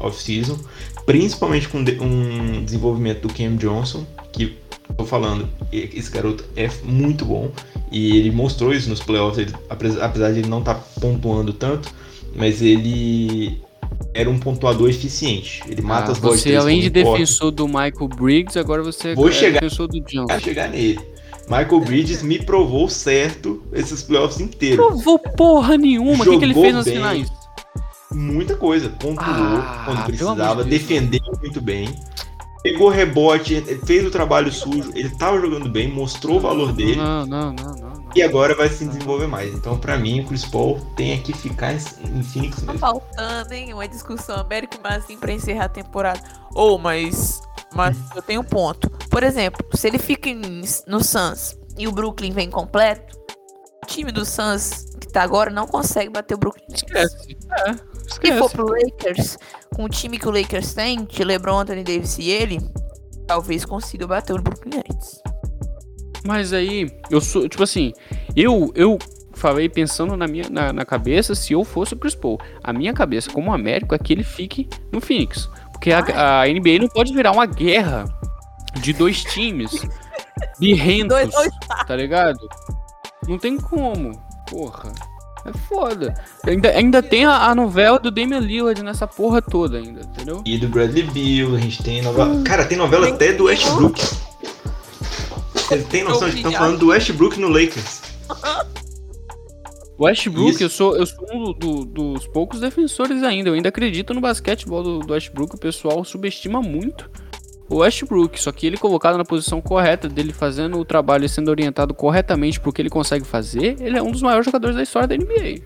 off-season, 0.00 0.58
principalmente 1.06 1.68
com 1.68 1.78
um 1.78 2.64
desenvolvimento 2.64 3.28
do 3.28 3.32
Cam 3.32 3.54
Johnson, 3.56 4.04
que 4.32 4.56
tô 4.98 5.04
falando, 5.04 5.48
esse 5.72 6.10
garoto 6.10 6.44
é 6.56 6.68
muito 6.82 7.24
bom 7.24 7.52
e 7.92 8.16
ele 8.16 8.32
mostrou 8.32 8.74
isso 8.74 8.88
nos 8.88 8.98
playoffs, 9.00 9.38
ele- 9.38 9.54
apesar 10.00 10.32
de 10.32 10.40
ele 10.40 10.48
não 10.48 10.58
estar 10.58 10.74
pontuando 11.00 11.52
tanto, 11.52 11.88
mas 12.34 12.60
ele 12.60 13.60
era 14.12 14.28
um 14.28 14.36
pontuador 14.38 14.90
eficiente. 14.90 15.62
Ele 15.68 15.80
mata 15.80 16.08
Ah, 16.08 16.12
as 16.12 16.18
bolas 16.18 16.40
você, 16.40 16.56
além 16.56 16.80
de 16.80 16.90
defensor 16.90 17.52
do 17.52 17.68
Michael 17.68 18.08
Briggs, 18.16 18.58
agora 18.58 18.82
você 18.82 19.14
Vou 19.14 19.28
é 19.28 19.32
chegar. 19.32 19.60
defensor 19.60 19.86
do 19.86 20.00
Johnson. 20.00 20.26
Vai 20.26 20.40
chegar 20.40 20.68
nele. 20.68 20.98
Michael 21.50 21.80
Bridges 21.80 22.22
me 22.22 22.38
provou 22.38 22.88
certo 22.88 23.62
esses 23.72 24.02
playoffs 24.02 24.40
inteiros. 24.40 24.76
Provou 24.86 25.18
porra 25.18 25.76
nenhuma. 25.76 26.24
O 26.24 26.30
que, 26.30 26.38
que 26.38 26.44
ele 26.44 26.54
Jogou 26.54 26.62
fez 26.62 26.74
nas 26.76 26.84
bem. 26.84 26.94
finais? 26.94 27.32
Muita 28.12 28.56
coisa. 28.56 28.88
Pontuou 28.88 29.26
Ah, 29.26 29.82
quando 29.84 30.04
precisava, 30.06 30.62
de 30.64 30.70
defendeu 30.70 31.20
muito 31.40 31.60
bem. 31.60 31.88
Pegou 32.62 32.88
rebote, 32.90 33.58
fez 33.86 34.06
o 34.06 34.10
trabalho 34.10 34.52
sujo, 34.52 34.90
ele 34.94 35.08
tava 35.16 35.40
jogando 35.40 35.66
bem, 35.70 35.88
mostrou 35.90 36.36
o 36.36 36.40
valor 36.40 36.74
dele 36.74 36.94
Não, 36.96 37.24
não, 37.24 37.52
não, 37.54 37.64
não. 37.74 37.74
não. 37.74 38.04
e 38.14 38.22
agora 38.22 38.54
vai 38.54 38.68
se 38.68 38.84
desenvolver 38.84 39.26
mais. 39.26 39.54
Então, 39.54 39.78
pra 39.78 39.96
mim, 39.96 40.20
o 40.20 40.26
Chris 40.26 40.44
Paul 40.44 40.78
tem 40.94 41.18
que 41.22 41.32
ficar 41.32 41.72
em 41.72 41.78
Phoenix 42.22 42.56
Tá 42.60 42.66
mesmo. 42.66 42.78
faltando, 42.78 43.54
hein? 43.54 43.72
Uma 43.72 43.88
discussão 43.88 44.36
América 44.36 44.76
e 44.76 44.82
Mazin 44.82 45.16
pra 45.16 45.32
encerrar 45.32 45.64
a 45.64 45.68
temporada. 45.70 46.20
Ou, 46.54 46.78
mas. 46.78 47.40
Mas 47.74 47.96
eu 48.14 48.22
tenho 48.22 48.40
um 48.40 48.44
ponto. 48.44 48.90
Por 49.10 49.22
exemplo, 49.22 49.64
se 49.76 49.86
ele 49.86 49.98
fica 49.98 50.28
em- 50.28 50.62
no 50.86 51.02
Suns 51.02 51.56
e 51.78 51.86
o 51.86 51.92
Brooklyn 51.92 52.32
vem 52.32 52.50
completo, 52.50 53.16
o 53.82 53.86
time 53.86 54.10
do 54.12 54.24
Suns, 54.24 54.86
que 55.00 55.08
tá 55.08 55.22
agora, 55.22 55.50
não 55.50 55.66
consegue 55.66 56.10
bater 56.10 56.34
o 56.34 56.38
Brooklyn. 56.38 56.64
Nets. 56.68 56.82
Esquece. 56.82 57.36
É, 57.66 57.72
Se 57.72 57.80
esquece. 58.08 58.38
for 58.38 58.50
pro 58.50 58.66
Lakers, 58.66 59.38
com 59.74 59.84
o 59.84 59.88
time 59.88 60.18
que 60.18 60.28
o 60.28 60.30
Lakers 60.30 60.74
tem, 60.74 61.04
de 61.04 61.22
LeBron, 61.24 61.60
Anthony 61.60 61.82
Davis 61.84 62.18
e 62.18 62.28
ele, 62.28 62.58
talvez 63.26 63.64
consiga 63.64 64.06
bater 64.06 64.32
o 64.38 64.42
Brooklyn 64.42 64.76
Nets. 64.76 65.20
Mas 66.24 66.52
aí, 66.52 66.90
eu 67.10 67.20
sou, 67.20 67.48
tipo 67.48 67.62
assim, 67.62 67.92
eu, 68.36 68.70
eu 68.74 68.98
falei 69.32 69.68
pensando 69.70 70.16
na 70.16 70.26
minha 70.26 70.50
na, 70.50 70.70
na 70.72 70.84
cabeça 70.84 71.34
se 71.34 71.54
eu 71.54 71.64
fosse 71.64 71.94
o 71.94 71.96
Chris 71.96 72.14
Paul. 72.14 72.38
A 72.62 72.72
minha 72.74 72.92
cabeça 72.92 73.30
como 73.30 73.54
Américo 73.54 73.94
é 73.94 73.98
que 73.98 74.12
ele 74.12 74.22
fique 74.24 74.68
no 74.92 75.00
Phoenix. 75.00 75.48
Porque 75.80 75.92
a, 75.92 76.42
a 76.42 76.46
NBA 76.46 76.78
não 76.78 76.88
pode 76.88 77.10
virar 77.14 77.32
uma 77.32 77.46
guerra 77.46 78.04
de 78.82 78.92
dois 78.92 79.24
times 79.24 79.88
birrentos, 80.58 81.08
Dois, 81.16 81.30
dois 81.30 81.50
tá 81.86 81.96
ligado? 81.96 82.38
Não 83.26 83.38
tem 83.38 83.56
como, 83.56 84.12
porra. 84.46 84.92
É 85.46 85.52
foda. 85.56 86.12
Ainda, 86.46 86.68
ainda 86.68 87.02
tem 87.02 87.24
a, 87.24 87.46
a 87.46 87.54
novela 87.54 87.98
do 87.98 88.10
Damian 88.10 88.40
Lillard 88.40 88.82
nessa 88.82 89.06
porra 89.06 89.40
toda 89.40 89.78
ainda, 89.78 90.02
entendeu? 90.02 90.42
E 90.44 90.58
do 90.58 90.68
Bradley 90.68 91.04
Bill, 91.04 91.56
a 91.56 91.58
gente 91.58 91.82
tem 91.82 92.02
novela. 92.02 92.42
Cara, 92.42 92.66
tem 92.66 92.76
novela 92.76 93.08
até 93.08 93.32
do 93.32 93.44
Westbrook. 93.44 94.02
Você 95.54 95.78
tem 95.78 96.04
noção 96.04 96.28
de 96.28 96.34
que 96.34 96.38
estão 96.40 96.52
falando 96.52 96.78
do 96.78 96.88
Westbrook 96.88 97.40
no 97.40 97.48
Lakers? 97.48 98.02
Westbrook, 100.00 100.50
Isso. 100.54 100.62
eu 100.62 100.68
sou, 100.70 100.96
eu 100.96 101.04
sou 101.06 101.26
um 101.32 101.52
do- 101.52 101.84
dos 101.84 102.26
poucos 102.28 102.60
defensores 102.60 103.22
ainda. 103.22 103.50
Eu 103.50 103.54
ainda 103.54 103.68
acredito 103.68 104.14
no 104.14 104.20
basquetebol 104.20 104.82
do, 104.82 104.98
do 105.00 105.12
Westbrook. 105.12 105.54
O 105.54 105.58
pessoal 105.58 106.02
subestima 106.04 106.62
muito 106.62 107.10
o 107.68 107.76
Westbrook. 107.78 108.40
Só 108.40 108.50
que 108.50 108.66
ele 108.66 108.76
colocado 108.78 109.18
na 109.18 109.24
posição 109.24 109.60
correta, 109.60 110.08
dele 110.08 110.32
fazendo 110.32 110.78
o 110.78 110.84
trabalho 110.84 111.24
e 111.24 111.28
sendo 111.28 111.48
orientado 111.50 111.92
corretamente 111.92 112.58
pro 112.58 112.72
que 112.72 112.80
ele 112.80 112.88
consegue 112.90 113.24
fazer, 113.26 113.76
ele 113.80 113.98
é 113.98 114.02
um 114.02 114.10
dos 114.10 114.22
maiores 114.22 114.46
jogadores 114.46 114.74
da 114.76 114.82
história 114.82 115.06
da 115.06 115.16
NBA. 115.16 115.60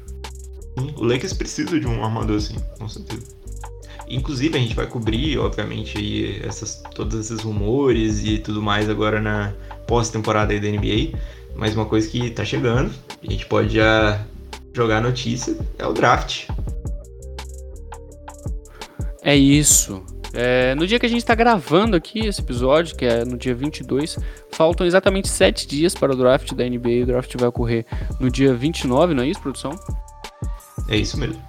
O 0.97 1.05
Lakers 1.05 1.33
precisa 1.33 1.79
de 1.79 1.87
um 1.87 2.05
armador 2.05 2.37
assim, 2.37 2.57
com 2.79 2.89
certeza. 2.89 3.23
Inclusive, 4.09 4.59
a 4.59 4.61
gente 4.61 4.75
vai 4.75 4.87
cobrir, 4.87 5.39
obviamente, 5.39 5.97
aí 5.97 6.41
essas, 6.45 6.83
todos 6.95 7.19
esses 7.19 7.41
rumores 7.41 8.23
e 8.25 8.39
tudo 8.39 8.61
mais 8.61 8.91
agora 8.91 9.21
na 9.21 9.55
pós-temporada 9.87 10.53
aí 10.53 10.61
da 10.61 10.69
NBA. 10.69 11.19
Mas 11.55 11.75
uma 11.75 11.87
coisa 11.87 12.09
que 12.09 12.31
tá 12.31 12.45
chegando, 12.45 12.93
a 13.27 13.31
gente 13.31 13.47
pode 13.47 13.75
já 13.75 14.21
jogar 14.73 14.99
a 14.99 15.01
notícia, 15.01 15.57
é 15.79 15.87
o 15.87 15.93
draft. 15.93 16.49
É 19.23 19.37
isso. 19.37 20.05
É, 20.35 20.75
no 20.75 20.85
dia 20.85 20.99
que 20.99 21.07
a 21.07 21.09
gente 21.09 21.25
tá 21.25 21.35
gravando 21.35 21.97
aqui 21.97 22.27
esse 22.27 22.41
episódio, 22.41 22.97
que 22.97 23.05
é 23.05 23.25
no 23.25 23.39
dia 23.39 23.55
22, 23.55 24.19
faltam 24.51 24.85
exatamente 24.85 25.29
7 25.29 25.67
dias 25.67 25.95
para 25.95 26.13
o 26.13 26.17
draft 26.17 26.53
da 26.55 26.69
NBA. 26.69 27.05
O 27.05 27.07
draft 27.07 27.33
vai 27.39 27.49
ocorrer 27.49 27.87
no 28.19 28.29
dia 28.29 28.53
29, 28.53 29.15
não 29.15 29.23
é 29.23 29.29
isso, 29.29 29.41
produção? 29.41 29.79
É 30.89 30.97
isso 30.97 31.19
mesmo. 31.19 31.41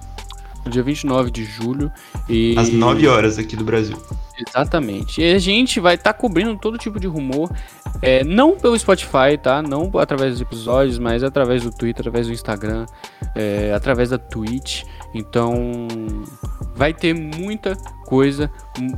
No 0.63 0.71
dia 0.71 0.83
29 0.83 1.31
de 1.31 1.43
julho. 1.43 1.91
E... 2.29 2.55
Às 2.57 2.69
9 2.69 3.07
horas 3.07 3.39
aqui 3.39 3.55
do 3.55 3.63
Brasil. 3.63 3.97
Exatamente. 4.37 5.21
E 5.21 5.33
a 5.33 5.39
gente 5.39 5.79
vai 5.79 5.95
estar 5.95 6.13
cobrindo 6.13 6.57
todo 6.57 6.77
tipo 6.77 6.99
de 6.99 7.07
rumor, 7.07 7.49
é, 8.01 8.23
não 8.23 8.57
pelo 8.57 8.77
Spotify, 8.77 9.37
tá? 9.41 9.61
Não 9.61 9.89
através 9.97 10.33
dos 10.33 10.41
episódios, 10.41 10.99
mas 10.99 11.23
através 11.23 11.63
do 11.63 11.71
Twitter, 11.71 12.01
através 12.01 12.27
do 12.27 12.33
Instagram, 12.33 12.85
é, 13.35 13.73
através 13.73 14.09
da 14.09 14.17
Twitch. 14.17 14.83
Então, 15.13 15.87
vai 16.75 16.93
ter 16.93 17.13
muita 17.13 17.75
coisa, 18.05 18.51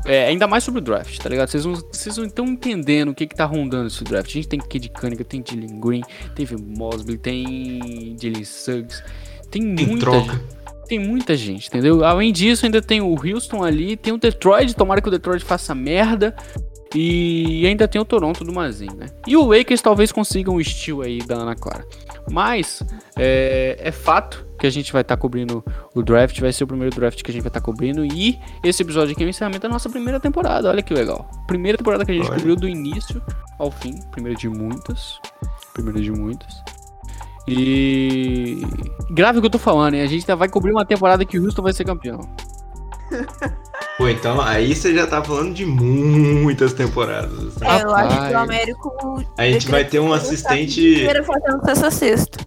é, 0.06 0.26
ainda 0.26 0.48
mais 0.48 0.64
sobre 0.64 0.80
o 0.80 0.84
draft, 0.84 1.20
tá 1.20 1.30
ligado? 1.30 1.50
Vocês 1.50 1.66
não 1.66 1.76
vocês 1.76 2.18
estão 2.18 2.46
entendendo 2.46 3.10
o 3.10 3.16
que 3.16 3.28
que 3.28 3.36
tá 3.36 3.46
rondando 3.46 3.88
esse 3.88 4.04
draft. 4.04 4.30
A 4.30 4.34
gente 4.34 4.48
tem 4.48 4.60
Kid 4.60 4.90
Cunningham, 4.90 5.24
tem 5.24 5.44
Jalen 5.48 5.80
Green, 5.80 6.02
teve 6.36 6.56
Mosley, 6.58 7.18
tem 7.18 8.18
Jalen 8.20 8.44
Suggs, 8.44 9.04
tem 9.52 9.76
Tem 9.76 9.88
muita 9.88 10.00
troca. 10.00 10.57
Tem 10.88 11.00
muita 11.00 11.36
gente, 11.36 11.68
entendeu? 11.68 12.04
Além 12.04 12.32
disso, 12.32 12.66
ainda 12.66 12.82
tem 12.82 13.02
o 13.02 13.16
Houston 13.16 13.64
ali, 13.64 13.96
tem 13.96 14.14
o 14.14 14.18
Detroit, 14.18 14.76
tomara 14.76 15.02
que 15.02 15.08
o 15.08 15.12
Detroit 15.12 15.44
faça 15.44 15.76
merda. 15.76 16.36
E 16.96 17.68
ainda 17.68 17.86
tem 17.88 18.00
o 18.00 18.06
Toronto 18.06 18.46
do 18.46 18.54
Mazin, 18.54 18.88
né? 18.96 19.08
E 19.28 19.36
o 19.36 19.46
Lakers 19.46 19.82
talvez 19.82 20.12
consigam 20.12 20.56
o 20.56 20.62
estilo 20.62 21.02
aí 21.02 21.20
da 21.20 21.36
Ana 21.36 21.54
Clara. 21.54 21.86
Mas 22.32 22.82
é, 23.18 23.78
é 23.80 23.92
fato 23.92 24.46
que 24.58 24.66
a 24.66 24.70
gente 24.70 24.92
vai 24.92 25.02
estar 25.02 25.18
cobrindo 25.18 25.64
o 25.94 26.02
draft, 26.02 26.40
vai 26.40 26.52
ser 26.52 26.64
o 26.64 26.68
primeiro 26.68 26.96
draft 26.96 27.22
que 27.22 27.30
a 27.30 27.34
gente 27.34 27.44
vai 27.44 27.50
estar 27.50 27.62
cobrindo. 27.62 28.06
E 28.06 28.40
esse 28.64 28.82
episódio 28.82 29.14
aqui 29.14 29.24
é 29.24 29.26
o 29.26 29.30
encerramento 29.30 29.62
da 29.62 29.70
nossa 29.70 29.90
primeira 29.90 30.20
temporada. 30.20 30.70
Olha 30.70 30.82
que 30.82 30.94
legal. 30.94 31.30
Primeira 31.46 31.78
temporada 31.78 32.06
que 32.06 32.12
a 32.12 32.16
gente 32.16 32.28
Olha. 32.28 32.38
cobriu 32.38 32.56
do 32.56 32.68
início 32.68 33.22
ao 33.60 33.70
fim. 33.70 33.94
Primeira 34.12 34.38
de 34.38 34.48
muitas. 34.50 35.20
Primeira 35.74 36.00
de 36.00 36.12
muitas. 36.12 36.64
E. 37.48 38.62
Grave 39.10 39.38
o 39.38 39.42
que 39.42 39.48
eu 39.48 39.52
tô 39.52 39.58
falando, 39.60 39.94
hein? 39.96 40.02
A 40.02 40.08
gente 40.08 40.26
vai 40.36 40.50
cobrir 40.50 40.72
uma 40.72 40.86
temporada 40.86 41.24
que 41.26 41.40
o 41.40 41.44
Houston 41.46 41.62
vai 41.62 41.74
ser 41.74 41.86
campeão. 41.86 42.20
Pô, 43.98 44.08
então 44.10 44.40
aí 44.42 44.76
você 44.76 44.94
já 44.94 45.08
tá 45.08 45.24
falando 45.24 45.54
de 45.54 45.66
muitas 45.66 46.74
temporadas. 46.74 47.32
assim. 47.56 47.66
É, 47.66 47.84
eu 47.84 47.96
acho 47.96 48.08
que 48.10 48.14
Rapaz. 48.16 48.34
o 48.34 48.38
Américo. 48.38 49.24
A 49.38 49.46
gente 49.46 49.70
vai 49.70 49.86
ter 49.86 50.00
um 50.00 50.12
assistente. 50.14 50.82
Inteira 50.82 51.24
fazendo 51.24 51.64
sexta 51.66 51.90
sexta. 51.92 52.40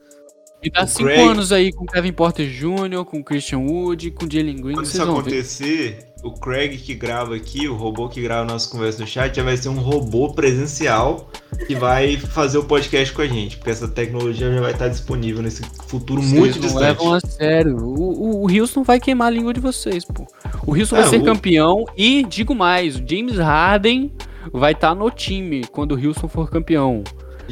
E 0.62 0.70
dá 0.70 0.84
O 0.84 0.86
cinco 0.86 1.04
Craig- 1.04 1.26
anos 1.30 1.52
aí 1.52 1.72
com 1.72 1.86
Kevin 1.86 2.12
Porter 2.12 2.46
Jr., 2.46 3.02
com 3.06 3.24
Christian 3.24 3.60
Wood, 3.60 4.10
com 4.10 4.26
Jalen 4.30 4.56
Green, 4.56 4.74
Quando 4.74 4.84
isso 4.84 5.02
acontecer, 5.02 6.10
o 6.22 6.33
Craig 6.33 6.76
que 6.78 6.94
grava 6.94 7.35
aqui, 7.35 7.68
o 7.68 7.74
robô 7.74 8.09
que 8.09 8.20
grava 8.20 8.44
nossa 8.50 8.70
conversa 8.70 9.00
no 9.00 9.06
chat, 9.06 9.35
já 9.35 9.42
vai 9.42 9.56
ser 9.56 9.68
um 9.70 9.78
robô 9.80 10.33
presencial 10.33 11.30
que 11.66 11.74
vai 11.74 12.16
fazer 12.16 12.59
o 12.59 12.64
podcast 12.64 13.14
com 13.14 13.22
a 13.22 13.26
gente, 13.26 13.56
porque 13.56 13.70
essa 13.70 13.88
tecnologia 13.88 14.52
já 14.52 14.61
vai 14.61 14.72
estar 14.72 14.88
disponível 14.88 15.42
nesse 15.42 15.62
futuro 15.87 16.20
Vocês 16.22 16.38
muito 16.38 16.54
não 16.56 16.62
distante. 16.62 16.83
levam 16.83 17.14
a 17.14 17.20
sério. 17.20 17.76
O, 17.78 18.42
o, 18.42 18.46
o 18.46 18.50
Houston 18.61 18.83
vai 18.83 19.00
queimar 19.00 19.28
a 19.28 19.30
língua 19.30 19.52
de 19.54 19.61
vocês, 19.61 20.04
pô. 20.04 20.26
O 20.66 20.74
Houston 20.76 20.96
vai 20.96 21.04
É, 21.04 21.09
ser 21.09 21.20
o- 21.20 21.24
campeão 21.24 21.85
e, 21.96 22.22
digo 22.24 22.54
mais, 22.54 22.96
o 22.96 23.02
James 23.06 23.37
Harden 23.38 24.12
vai 24.52 24.72
estar 24.72 24.94
no 24.94 25.11
time 25.11 25.64
quando 25.72 25.92
o 25.94 26.06
Houston 26.06 26.28
for 26.28 26.50
campeão. 26.50 27.02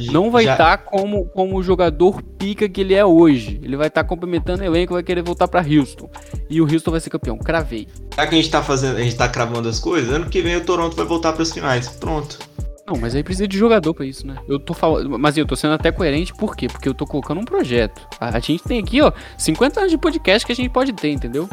Não 0.07 0.31
vai 0.31 0.43
Já- 0.45 0.53
estar 0.53 0.77
como, 0.79 1.25
como 1.27 1.57
o 1.57 1.63
jogador 1.63 2.21
pica 2.37 2.67
que 2.69 2.81
ele 2.81 2.93
é 2.93 3.05
hoje. 3.05 3.59
Ele 3.63 3.75
vai 3.77 3.87
estar 3.87 4.03
complementando 4.03 4.61
o 4.63 4.65
elenco, 4.65 4.93
vai 4.93 5.03
querer 5.03 5.21
voltar 5.21 5.47
pra 5.47 5.61
Houston. 5.61 6.09
E 6.49 6.61
o 6.61 6.71
Houston 6.71 6.91
vai 6.91 6.99
ser 6.99 7.09
campeão. 7.09 7.37
Cravei. 7.37 7.87
Já 8.15 8.27
que 8.27 8.35
a 8.35 8.37
gente 8.37 8.49
tá 8.49 8.61
fazendo, 8.63 8.97
a 8.97 9.01
gente 9.03 9.15
tá 9.15 9.27
cravando 9.29 9.67
as 9.69 9.79
coisas, 9.79 10.11
ano 10.13 10.29
que 10.29 10.41
vem 10.41 10.55
o 10.55 10.63
Toronto 10.65 10.95
vai 10.95 11.05
voltar 11.05 11.33
para 11.33 11.43
as 11.43 11.51
finais. 11.51 11.87
Pronto. 11.89 12.39
Não, 12.87 12.97
mas 12.99 13.13
aí 13.13 13.23
precisa 13.23 13.47
de 13.47 13.55
jogador 13.55 13.93
pra 13.93 14.03
isso, 14.03 14.25
né? 14.25 14.35
Eu 14.47 14.59
tô 14.59 14.73
falando, 14.73 15.19
mas 15.19 15.37
eu 15.37 15.45
tô 15.45 15.55
sendo 15.55 15.75
até 15.75 15.91
coerente, 15.91 16.33
por 16.33 16.55
quê? 16.55 16.67
Porque 16.67 16.89
eu 16.89 16.93
tô 16.95 17.05
colocando 17.05 17.39
um 17.39 17.45
projeto. 17.45 18.01
A, 18.19 18.35
a 18.35 18.39
gente 18.39 18.63
tem 18.63 18.79
aqui, 18.79 18.99
ó, 18.99 19.11
50 19.37 19.79
anos 19.81 19.91
de 19.91 19.97
podcast 19.97 20.43
que 20.43 20.51
a 20.51 20.55
gente 20.55 20.69
pode 20.71 20.91
ter, 20.93 21.11
entendeu? 21.11 21.47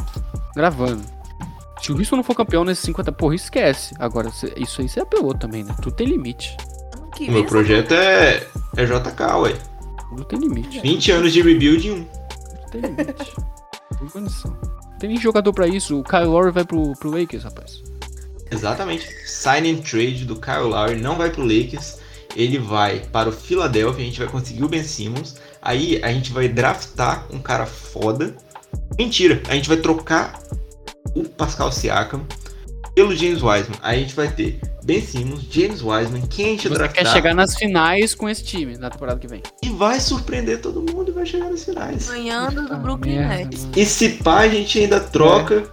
Gravando. 0.55 1.03
Se 1.83 1.93
o 1.93 1.99
Houston 1.99 2.17
não 2.17 2.23
for 2.23 2.35
campeão 2.35 2.65
nesses 2.65 2.83
50, 2.87 3.13
porra, 3.13 3.35
esquece. 3.35 3.95
Agora, 3.99 4.31
isso 4.57 4.81
aí 4.81 4.89
você 4.89 4.99
apelou 4.99 5.35
também, 5.35 5.63
né? 5.63 5.75
Tudo 5.83 5.95
tem 5.95 6.07
limite. 6.07 6.57
Que 7.17 7.31
O 7.31 7.33
meu 7.33 7.47
projeto 7.47 7.93
é, 7.93 8.47
é 8.77 8.85
JK, 8.85 9.21
ué. 9.41 9.55
Tudo 10.11 10.25
tem 10.25 10.39
limite. 10.39 10.81
20 10.81 11.13
anos 11.13 11.33
de 11.33 11.41
rebuild 11.41 11.89
em 11.89 11.91
um. 11.93 12.05
Tudo 12.05 12.71
tem 12.71 12.81
limite. 12.83 13.33
Não 13.91 13.99
tem 13.99 14.09
condição. 14.09 14.51
Não 14.51 14.99
tem 14.99 15.09
nem 15.09 15.19
jogador 15.19 15.51
pra 15.55 15.67
isso. 15.67 15.99
O 15.99 16.05
Kyle 16.05 16.25
Lowry 16.25 16.51
vai 16.51 16.65
pro, 16.65 16.93
pro 16.93 17.11
Lakers, 17.11 17.45
rapaz. 17.45 17.83
Exatamente. 18.51 19.09
Sign 19.27 19.71
and 19.71 19.81
trade 19.81 20.27
do 20.27 20.37
Kyle 20.37 20.69
Lowry 20.69 20.97
não 20.97 21.17
vai 21.17 21.31
pro 21.31 21.43
Lakers. 21.43 22.01
Ele 22.37 22.59
vai 22.59 23.01
para 23.01 23.31
o 23.31 23.33
Philadelphia. 23.33 24.03
A 24.03 24.07
gente 24.07 24.19
vai 24.19 24.29
conseguir 24.29 24.63
o 24.63 24.69
Ben 24.69 24.85
Simmons. 24.85 25.37
Aí 25.63 25.99
a 26.03 26.13
gente 26.13 26.33
vai 26.33 26.49
draftar 26.49 27.27
um 27.33 27.39
cara 27.39 27.65
foda. 27.65 28.37
Mentira, 28.99 29.43
a 29.49 29.55
gente 29.55 29.69
vai 29.69 29.79
trocar 29.79 30.39
o 31.15 31.25
Pascal 31.25 31.73
Siakam 31.73 32.27
pelo 32.97 33.15
James 33.15 33.43
Wiseman. 33.43 33.79
Aí 33.83 33.99
a 33.99 34.01
gente 34.01 34.15
vai 34.17 34.27
ter 34.29 34.59
Ben 34.83 35.01
Simmons, 35.03 35.43
James 35.51 35.83
Wiseman, 35.83 36.23
quem 36.29 36.47
a 36.47 36.49
gente 36.51 36.63
Você 36.69 36.75
draftar. 36.75 37.05
quer 37.05 37.13
chegar 37.13 37.35
nas 37.35 37.55
finais 37.55 38.15
com 38.15 38.29
esse 38.29 38.43
time 38.43 38.77
na 38.79 38.89
temporada 38.89 39.21
que 39.21 39.27
vem. 39.29 39.43
E 39.63 39.69
vai 39.69 40.01
surpreender 40.01 40.61
todo 40.63 40.81
mundo 40.81 41.11
e 41.11 41.13
vai 41.13 41.27
chegar 41.27 41.51
nas 41.51 41.63
finais. 41.63 42.09
ganhando 42.09 42.67
do 42.67 42.73
Ah, 42.73 42.77
Brooklyn 42.79 43.17
merda, 43.19 43.35
Nets. 43.45 43.69
E 43.77 43.85
se 43.85 44.09
pá, 44.09 44.41
a 44.41 44.49
gente 44.49 44.79
ainda 44.81 44.99
troca. 44.99 45.65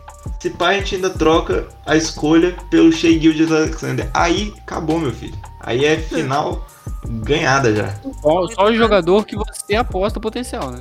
Se 0.42 0.50
pá, 0.50 0.70
a 0.70 0.74
gente 0.74 0.96
ainda 0.96 1.10
troca 1.10 1.68
a 1.86 1.96
escolha 1.96 2.56
pelo 2.70 2.92
Shea 2.92 3.18
Gildas 3.18 3.52
Alexander. 3.52 4.10
Aí 4.14 4.54
acabou, 4.62 5.00
meu 5.00 5.14
filho. 5.14 5.38
Aí 5.62 5.86
é 5.86 5.98
final 5.98 6.68
ganhada 7.08 7.74
já. 7.74 7.94
Só, 8.22 8.48
só 8.48 8.66
o 8.66 8.76
jogador 8.76 9.26
que 9.26 9.38
você 9.38 9.76
aposta 9.76 10.20
potencial, 10.20 10.72
né? 10.72 10.80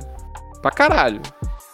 Pra 0.61 0.71
caralho. 0.71 1.21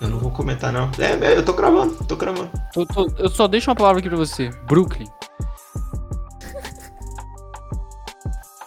Eu 0.01 0.07
não 0.07 0.17
vou 0.19 0.31
comentar, 0.31 0.71
não. 0.71 0.89
É, 0.97 1.11
é, 1.33 1.37
eu 1.37 1.43
tô 1.43 1.53
cravando, 1.53 1.93
tô 2.05 2.15
cravando. 2.15 2.49
Tô- 2.73 2.85
tô- 2.85 3.11
eu 3.17 3.29
só 3.29 3.47
deixo 3.47 3.69
uma 3.69 3.75
palavra 3.75 3.99
aqui 3.99 4.07
pra 4.09 4.17
você. 4.17 4.49
Brooklyn. 4.65 5.07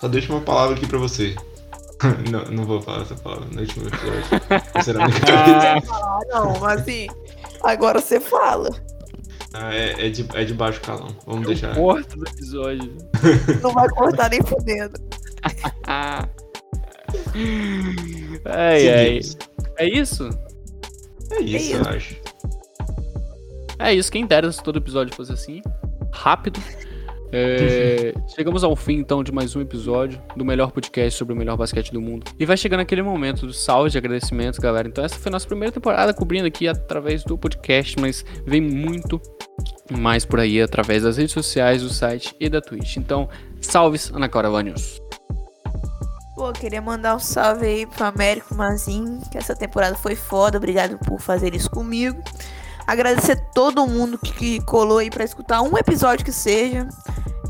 Só 0.00 0.08
deixa 0.08 0.32
uma 0.32 0.40
palavra 0.40 0.74
aqui 0.76 0.86
pra 0.86 0.98
você. 0.98 1.36
não, 2.30 2.44
não 2.46 2.64
vou 2.64 2.82
falar 2.82 3.02
essa 3.02 3.14
palavra 3.14 3.46
no 3.52 3.60
último 3.60 3.86
episódio. 3.86 4.24
Será 4.82 5.06
brincadeira. 5.06 5.82
Ah, 5.90 6.18
não, 6.28 6.64
assim. 6.66 7.06
Agora 7.62 8.00
você 8.00 8.18
fala. 8.18 8.68
Ah, 9.54 9.72
é, 9.72 10.06
é, 10.06 10.10
de, 10.10 10.26
é 10.34 10.44
de 10.44 10.54
baixo 10.54 10.80
calão. 10.80 11.08
Vamos 11.24 11.46
deixar. 11.46 11.74
Porta 11.74 12.16
do 12.16 12.26
episódio. 12.26 12.96
Não 13.62 13.72
vai 13.72 13.88
cortar 13.90 14.28
nem 14.30 14.42
fudendo. 14.42 14.98
Ah. 15.86 16.26
ai, 18.46 18.88
ai. 18.88 19.22
Seguimos. 19.22 19.36
É 19.78 19.86
isso? 19.88 20.30
É 21.32 21.40
isso, 21.40 21.74
É 21.74 21.78
eu 21.78 21.82
acho. 21.88 22.16
É 23.78 23.94
isso. 23.94 24.12
Quem 24.12 24.26
dera 24.26 24.50
se 24.52 24.62
todo 24.62 24.78
episódio 24.78 25.14
fosse 25.14 25.32
assim. 25.32 25.62
Rápido. 26.12 26.60
É, 27.34 28.12
chegamos 28.36 28.62
ao 28.62 28.76
fim, 28.76 28.98
então, 28.98 29.24
de 29.24 29.32
mais 29.32 29.56
um 29.56 29.62
episódio 29.62 30.20
do 30.36 30.44
melhor 30.44 30.70
podcast 30.70 31.18
sobre 31.18 31.32
o 31.32 31.36
melhor 31.36 31.56
basquete 31.56 31.90
do 31.90 31.98
mundo. 31.98 32.30
E 32.38 32.44
vai 32.44 32.58
chegando 32.58 32.80
aquele 32.80 33.00
momento 33.00 33.46
do 33.46 33.54
salve 33.54 33.88
de 33.88 33.96
agradecimentos, 33.96 34.58
galera. 34.58 34.86
Então, 34.86 35.02
essa 35.02 35.18
foi 35.18 35.30
a 35.30 35.32
nossa 35.32 35.46
primeira 35.46 35.72
temporada 35.72 36.12
cobrindo 36.12 36.46
aqui 36.46 36.68
através 36.68 37.24
do 37.24 37.38
podcast, 37.38 37.98
mas 37.98 38.22
vem 38.44 38.60
muito 38.60 39.18
mais 39.90 40.26
por 40.26 40.40
aí 40.40 40.60
através 40.60 41.04
das 41.04 41.16
redes 41.16 41.32
sociais, 41.32 41.80
do 41.80 41.88
site 41.88 42.36
e 42.38 42.50
da 42.50 42.60
Twitch. 42.60 42.98
Então, 42.98 43.26
salves, 43.62 44.12
Ana 44.14 44.28
Clara 44.28 44.62
News. 44.62 45.00
Pô, 46.42 46.52
queria 46.52 46.83
mandar 46.83 47.14
um 47.14 47.20
salve 47.20 47.64
aí 47.64 47.87
pro 47.87 48.05
Américo 48.05 48.52
Mazin, 48.52 49.20
que 49.31 49.38
essa 49.38 49.55
temporada 49.55 49.94
foi 49.94 50.16
foda. 50.16 50.59
Obrigado 50.59 50.98
por 50.98 51.20
fazer 51.20 51.55
isso 51.55 51.70
comigo. 51.70 52.20
Agradecer 52.85 53.37
todo 53.55 53.87
mundo 53.87 54.18
que, 54.18 54.33
que 54.33 54.61
colou 54.62 54.98
aí 54.98 55.09
pra 55.09 55.22
escutar 55.22 55.62
um 55.62 55.78
episódio 55.78 56.24
que 56.24 56.33
seja. 56.33 56.88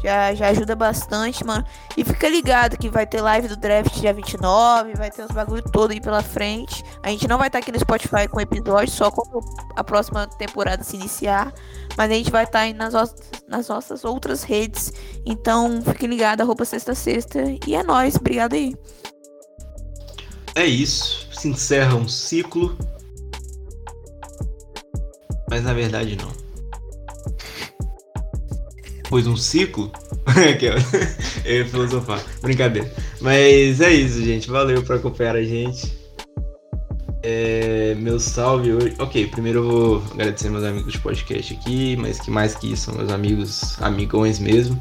Já, 0.03 0.35
já 0.35 0.49
ajuda 0.49 0.75
bastante, 0.75 1.45
mano. 1.47 1.65
E 1.97 2.05
fica 2.05 2.29
ligado 2.29 2.77
que 2.77 2.89
vai 2.89 3.07
ter 3.07 3.21
live 3.21 3.47
do 3.47 3.57
draft 3.57 3.95
dia 4.01 4.13
29, 4.13 4.95
vai 4.95 5.11
ter 5.11 5.23
os 5.23 5.31
bagulho 5.31 5.63
todo 5.63 5.93
aí 5.93 6.01
pela 6.01 6.23
frente. 6.23 6.83
A 7.03 7.09
gente 7.09 7.29
não 7.29 7.39
vai 7.39 7.47
estar 7.47 7.61
tá 7.61 7.63
aqui 7.63 7.71
no 7.71 7.79
Spotify 7.79 8.27
com 8.29 8.41
episódio, 8.41 8.93
só 8.93 9.11
quando 9.11 9.41
a 9.77 9.85
próxima 9.85 10.27
temporada 10.27 10.83
se 10.83 10.97
iniciar. 10.97 11.55
Mas 11.97 12.11
a 12.11 12.15
gente 12.15 12.33
vai 12.33 12.45
estar 12.45 12.59
tá 12.59 12.65
aí 12.65 12.73
nas, 12.73 12.93
nas 13.47 13.69
nossas 13.69 14.05
outras 14.05 14.43
redes. 14.43 14.93
Então 15.25 15.81
fique 15.83 16.07
ligado, 16.07 16.41
arroba 16.41 16.65
sexta 16.65 16.95
sexta. 16.95 17.39
E 17.65 17.75
é 17.77 17.85
nóis, 17.85 18.17
obrigado 18.17 18.55
aí. 18.55 18.75
É 20.57 20.67
isso. 20.67 21.29
Se 21.33 21.49
encerra 21.49 21.95
um 21.95 22.09
ciclo. 22.09 22.77
Mas 25.49 25.63
na 25.63 25.73
verdade 25.75 26.17
não 26.17 26.42
depois 29.13 29.27
um 29.27 29.37
ciclo. 29.37 29.93
eu 31.45 31.57
ia 31.57 31.67
filosofar. 31.67 32.23
Brincadeira. 32.41 32.91
Mas 33.21 33.81
é 33.83 33.93
isso, 33.93 34.25
gente. 34.25 34.49
Valeu 34.49 34.83
por 34.83 34.97
acompanhar 34.97 35.37
a 35.37 35.43
gente. 35.43 35.93
É, 37.23 37.95
meu 37.99 38.19
salve 38.19 38.73
hoje. 38.73 38.95
Ok, 38.99 39.27
primeiro 39.27 39.59
eu 39.59 39.65
vou 39.65 40.03
agradecer 40.13 40.49
meus 40.49 40.65
amigos 40.65 40.95
de 40.95 40.99
podcast 40.99 41.53
aqui, 41.53 41.95
mas 41.97 42.19
que 42.19 42.31
mais 42.31 42.55
que 42.55 42.73
isso, 42.73 42.87
são 42.87 42.95
meus 42.95 43.13
amigos, 43.13 43.81
amigões 43.83 44.39
mesmo. 44.39 44.81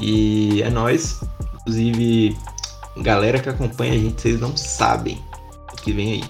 E 0.00 0.62
é 0.62 0.70
nós. 0.70 1.20
Inclusive, 1.60 2.34
galera 2.96 3.38
que 3.38 3.50
acompanha 3.50 3.92
a 3.92 3.98
gente, 3.98 4.22
vocês 4.22 4.40
não 4.40 4.56
sabem 4.56 5.22
o 5.74 5.76
que 5.76 5.92
vem 5.92 6.12
aí. 6.14 6.24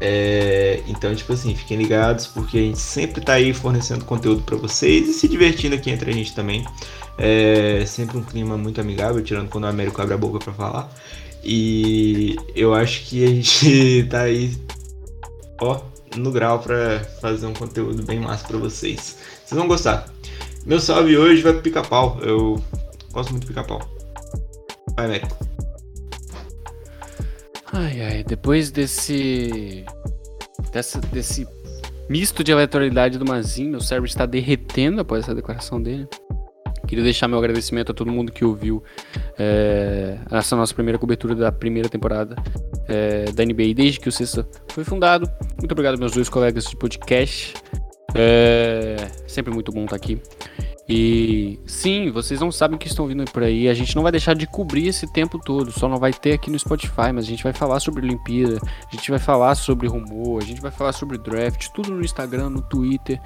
É, 0.00 0.82
então, 0.86 1.14
tipo 1.14 1.32
assim, 1.32 1.54
fiquem 1.54 1.76
ligados 1.76 2.26
porque 2.26 2.58
a 2.58 2.60
gente 2.60 2.78
sempre 2.78 3.20
tá 3.20 3.34
aí 3.34 3.52
fornecendo 3.52 4.04
conteúdo 4.04 4.42
para 4.42 4.56
vocês 4.56 5.08
e 5.08 5.12
se 5.12 5.28
divertindo 5.28 5.74
aqui 5.74 5.90
entre 5.90 6.10
a 6.10 6.14
gente 6.14 6.34
também. 6.34 6.64
É 7.16 7.84
sempre 7.86 8.16
um 8.18 8.22
clima 8.22 8.58
muito 8.58 8.80
amigável, 8.80 9.22
tirando 9.22 9.48
quando 9.48 9.64
o 9.64 9.68
Américo 9.68 10.00
abre 10.02 10.14
a 10.14 10.18
boca 10.18 10.38
para 10.38 10.52
falar. 10.52 10.90
E 11.42 12.36
eu 12.54 12.74
acho 12.74 13.04
que 13.04 13.24
a 13.24 13.28
gente 13.28 14.06
tá 14.10 14.22
aí, 14.22 14.56
ó, 15.60 15.80
no 16.16 16.30
grau 16.30 16.58
para 16.58 17.00
fazer 17.20 17.46
um 17.46 17.54
conteúdo 17.54 18.02
bem 18.02 18.18
massa 18.18 18.46
para 18.48 18.58
vocês. 18.58 19.18
Vocês 19.44 19.58
vão 19.58 19.68
gostar. 19.68 20.08
Meu 20.64 20.80
salve 20.80 21.16
hoje 21.16 21.42
vai 21.42 21.52
pro 21.52 21.62
pica-pau. 21.62 22.18
Eu 22.22 22.62
gosto 23.12 23.30
muito 23.30 23.44
do 23.44 23.48
pica-pau. 23.48 23.80
Vai, 24.96 25.06
Américo. 25.06 25.53
Ai, 27.74 28.00
ai, 28.00 28.24
depois 28.24 28.70
desse. 28.70 29.84
Dessa, 30.72 31.00
desse 31.00 31.46
misto 32.08 32.44
de 32.44 32.52
aleatoriedade 32.52 33.18
do 33.18 33.24
Mazin, 33.24 33.68
meu 33.68 33.80
cérebro 33.80 34.08
está 34.08 34.24
derretendo 34.26 35.00
após 35.00 35.24
essa 35.24 35.34
declaração 35.34 35.82
dele. 35.82 36.06
Queria 36.86 37.02
deixar 37.02 37.26
meu 37.26 37.38
agradecimento 37.38 37.90
a 37.90 37.94
todo 37.94 38.12
mundo 38.12 38.30
que 38.30 38.44
ouviu 38.44 38.82
é, 39.38 40.18
essa 40.30 40.54
nossa 40.54 40.74
primeira 40.74 40.98
cobertura 40.98 41.34
da 41.34 41.50
primeira 41.50 41.88
temporada 41.88 42.36
é, 42.86 43.24
da 43.32 43.44
NBA 43.44 43.74
desde 43.74 43.98
que 43.98 44.08
o 44.08 44.12
Sexta 44.12 44.46
foi 44.68 44.84
fundado. 44.84 45.28
Muito 45.58 45.72
obrigado, 45.72 45.98
meus 45.98 46.12
dois 46.12 46.28
colegas 46.28 46.66
de 46.66 46.76
podcast. 46.76 47.54
É, 48.14 48.96
sempre 49.26 49.52
muito 49.52 49.72
bom 49.72 49.84
estar 49.84 49.96
aqui. 49.96 50.20
E 50.86 51.58
sim, 51.66 52.10
vocês 52.10 52.40
não 52.40 52.52
sabem 52.52 52.78
que 52.78 52.86
estão 52.86 53.06
vindo 53.06 53.24
por 53.24 53.42
aí. 53.42 53.68
A 53.68 53.74
gente 53.74 53.96
não 53.96 54.02
vai 54.02 54.12
deixar 54.12 54.34
de 54.34 54.46
cobrir 54.46 54.88
esse 54.88 55.10
tempo 55.10 55.38
todo. 55.38 55.72
Só 55.72 55.88
não 55.88 55.96
vai 55.96 56.12
ter 56.12 56.32
aqui 56.32 56.50
no 56.50 56.58
Spotify, 56.58 57.10
mas 57.12 57.24
a 57.24 57.28
gente 57.28 57.42
vai 57.42 57.54
falar 57.54 57.80
sobre 57.80 58.04
Olimpíada, 58.04 58.60
a 58.62 58.94
gente 58.94 59.10
vai 59.10 59.18
falar 59.18 59.54
sobre 59.54 59.88
rumor, 59.88 60.42
a 60.42 60.44
gente 60.44 60.60
vai 60.60 60.70
falar 60.70 60.92
sobre 60.92 61.16
draft, 61.16 61.68
tudo 61.68 61.90
no 61.90 62.04
Instagram, 62.04 62.50
no 62.50 62.60
Twitter, 62.60 63.18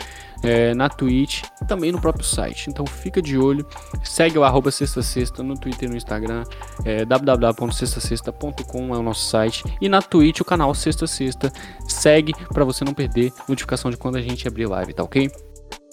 é, 0.42 0.72
na 0.72 0.88
Twitch 0.88 1.42
e 1.60 1.66
também 1.66 1.90
no 1.90 2.00
próprio 2.00 2.24
site. 2.24 2.70
Então 2.70 2.86
fica 2.86 3.20
de 3.20 3.36
olho, 3.36 3.66
segue 4.04 4.38
o 4.38 4.44
arroba 4.44 4.70
sexta 4.70 5.02
sexta 5.02 5.42
no 5.42 5.58
Twitter 5.58 5.88
e 5.88 5.90
no 5.90 5.96
Instagram, 5.96 6.44
é, 6.84 7.04
www.sextasexta.com 7.04 8.94
é 8.94 8.98
o 8.98 9.02
nosso 9.02 9.26
site 9.26 9.64
e 9.80 9.88
na 9.88 10.00
Twitch 10.00 10.40
o 10.40 10.44
canal 10.44 10.72
Sexta 10.74 11.06
Sexta. 11.08 11.52
Segue 11.88 12.32
para 12.52 12.64
você 12.64 12.84
não 12.84 12.94
perder 12.94 13.32
notificação 13.48 13.90
de 13.90 13.96
quando 13.96 14.16
a 14.16 14.22
gente 14.22 14.46
abrir 14.46 14.66
live, 14.66 14.92
tá 14.92 15.02
ok? 15.02 15.28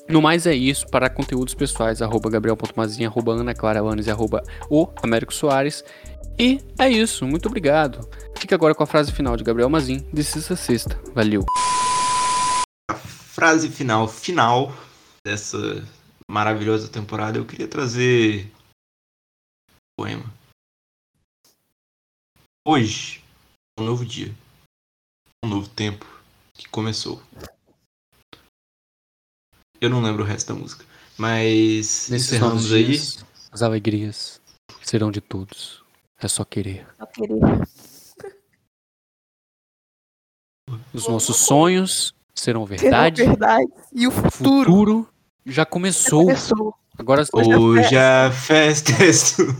No 0.08 0.22
mais 0.22 0.46
é 0.46 0.54
isso, 0.54 0.86
para 0.88 1.10
conteúdos 1.10 1.56
pessoais, 1.56 2.00
arroba 2.00 2.30
gabriel.mazinha, 2.30 3.08
arroba 3.08 3.34
ana 3.34 3.56
clara 3.56 3.80
e 4.06 4.12
arroba 4.12 4.44
o 4.70 4.88
Américo 5.02 5.34
Soares. 5.34 5.84
E 6.38 6.62
é 6.78 6.88
isso, 6.88 7.26
muito 7.26 7.48
obrigado. 7.48 8.08
Fica 8.38 8.54
agora 8.54 8.76
com 8.76 8.84
a 8.84 8.88
frase 8.88 9.12
final 9.12 9.36
de 9.36 9.44
Gabriel 9.44 9.70
Mazin, 9.70 10.08
de 10.13 10.24
sexta 10.24 10.56
sexta. 10.56 11.02
Valeu. 11.15 11.44
A 12.91 12.94
frase 12.94 13.68
final, 13.70 14.08
final 14.08 14.72
dessa 15.26 15.58
maravilhosa 16.30 16.88
temporada, 16.88 17.39
eu 17.39 17.46
queria 17.46 17.68
trazer 17.68 18.46
um 19.72 20.04
poema. 20.04 20.34
Hoje 22.68 23.24
é 23.80 23.82
um 23.82 23.86
novo 23.86 24.06
dia, 24.06 24.32
um 25.44 25.50
novo 25.50 25.68
tempo 25.70 26.06
que 26.54 26.70
começou. 26.70 27.20
Eu 29.82 29.90
não 29.90 30.02
lembro 30.02 30.24
o 30.24 30.26
resto 30.26 30.54
da 30.54 30.60
música. 30.60 30.86
Mas 31.18 32.10
Nesses 32.10 32.12
encerramos 32.34 32.72
aí. 32.72 32.86
Dias, 32.86 33.26
as 33.52 33.62
alegrias 33.62 34.42
serão 34.82 35.12
de 35.12 35.22
todos. 35.22 35.84
É 36.20 36.28
só 36.28 36.44
querer. 36.44 36.88
Só 36.98 37.06
querer. 37.06 37.40
Os 40.94 41.08
nossos 41.08 41.38
sonhos 41.38 42.14
serão 42.34 42.66
verdade. 42.66 43.18
Serão 43.22 43.32
verdade. 43.32 43.72
E 43.94 44.08
o 44.08 44.10
O 44.10 44.14
futuro, 44.14 44.32
futuro 44.32 45.10
já 45.46 45.66
começou. 45.66 46.24
começou. 46.24 46.76
Agora 46.98 47.24
Hoje 47.34 47.98
a 47.98 48.32
festa 48.32 48.92
é 49.04 49.14
sua. 49.14 49.54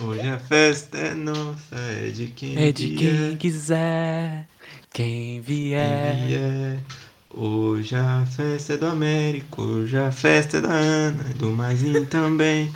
Hoje 0.00 0.28
a 0.28 0.38
festa 0.38 0.98
é 0.98 1.14
nossa, 1.14 1.74
é 1.74 2.10
de 2.10 2.26
quem 2.28 2.56
é 2.58 2.70
de 2.70 2.88
vier, 2.88 3.28
quem 3.30 3.36
quiser, 3.38 4.48
quem 4.92 5.40
quem 5.40 5.40
vier. 5.40 6.80
Hoje 7.38 7.94
a 7.94 8.24
festa 8.24 8.72
é 8.72 8.76
do 8.78 8.86
Américo, 8.86 9.60
hoje 9.60 9.94
a 9.98 10.10
festa 10.10 10.56
é 10.56 10.60
da 10.62 10.72
Ana, 10.72 11.22
do 11.34 11.50
Mazinho 11.50 12.06
também, 12.06 12.72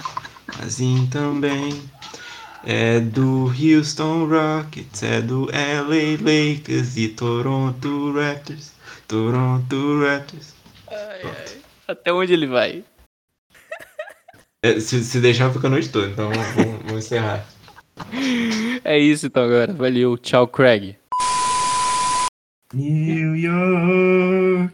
Mazinho 0.59 1.09
também. 1.09 1.83
É 2.67 3.01
do 3.01 3.47
Houston 3.47 4.27
Rockets, 4.27 5.03
é 5.03 5.23
do 5.23 5.47
LA 5.47 6.21
Lakers 6.21 6.95
e 6.99 7.09
Toronto 7.09 8.13
Raptors, 8.13 8.73
Toronto 9.09 10.05
Raptors. 10.05 10.55
Até 11.89 12.13
onde 12.13 12.35
ele 12.35 12.47
vai? 12.47 12.85
É, 14.63 14.79
se, 14.79 15.03
se 15.03 15.21
deixar, 15.21 15.51
fica 15.55 15.69
a 15.69 15.71
noite 15.71 15.89
toda, 15.89 16.09
então 16.09 16.29
vamos, 16.29 16.83
vamos 16.85 17.07
encerrar. 17.07 17.47
É 18.85 18.99
isso 18.99 19.25
então 19.25 19.43
agora. 19.43 19.73
Valeu. 19.73 20.19
Tchau, 20.19 20.47
Craig. 20.47 21.00
New 22.73 23.33
York. 23.33 24.71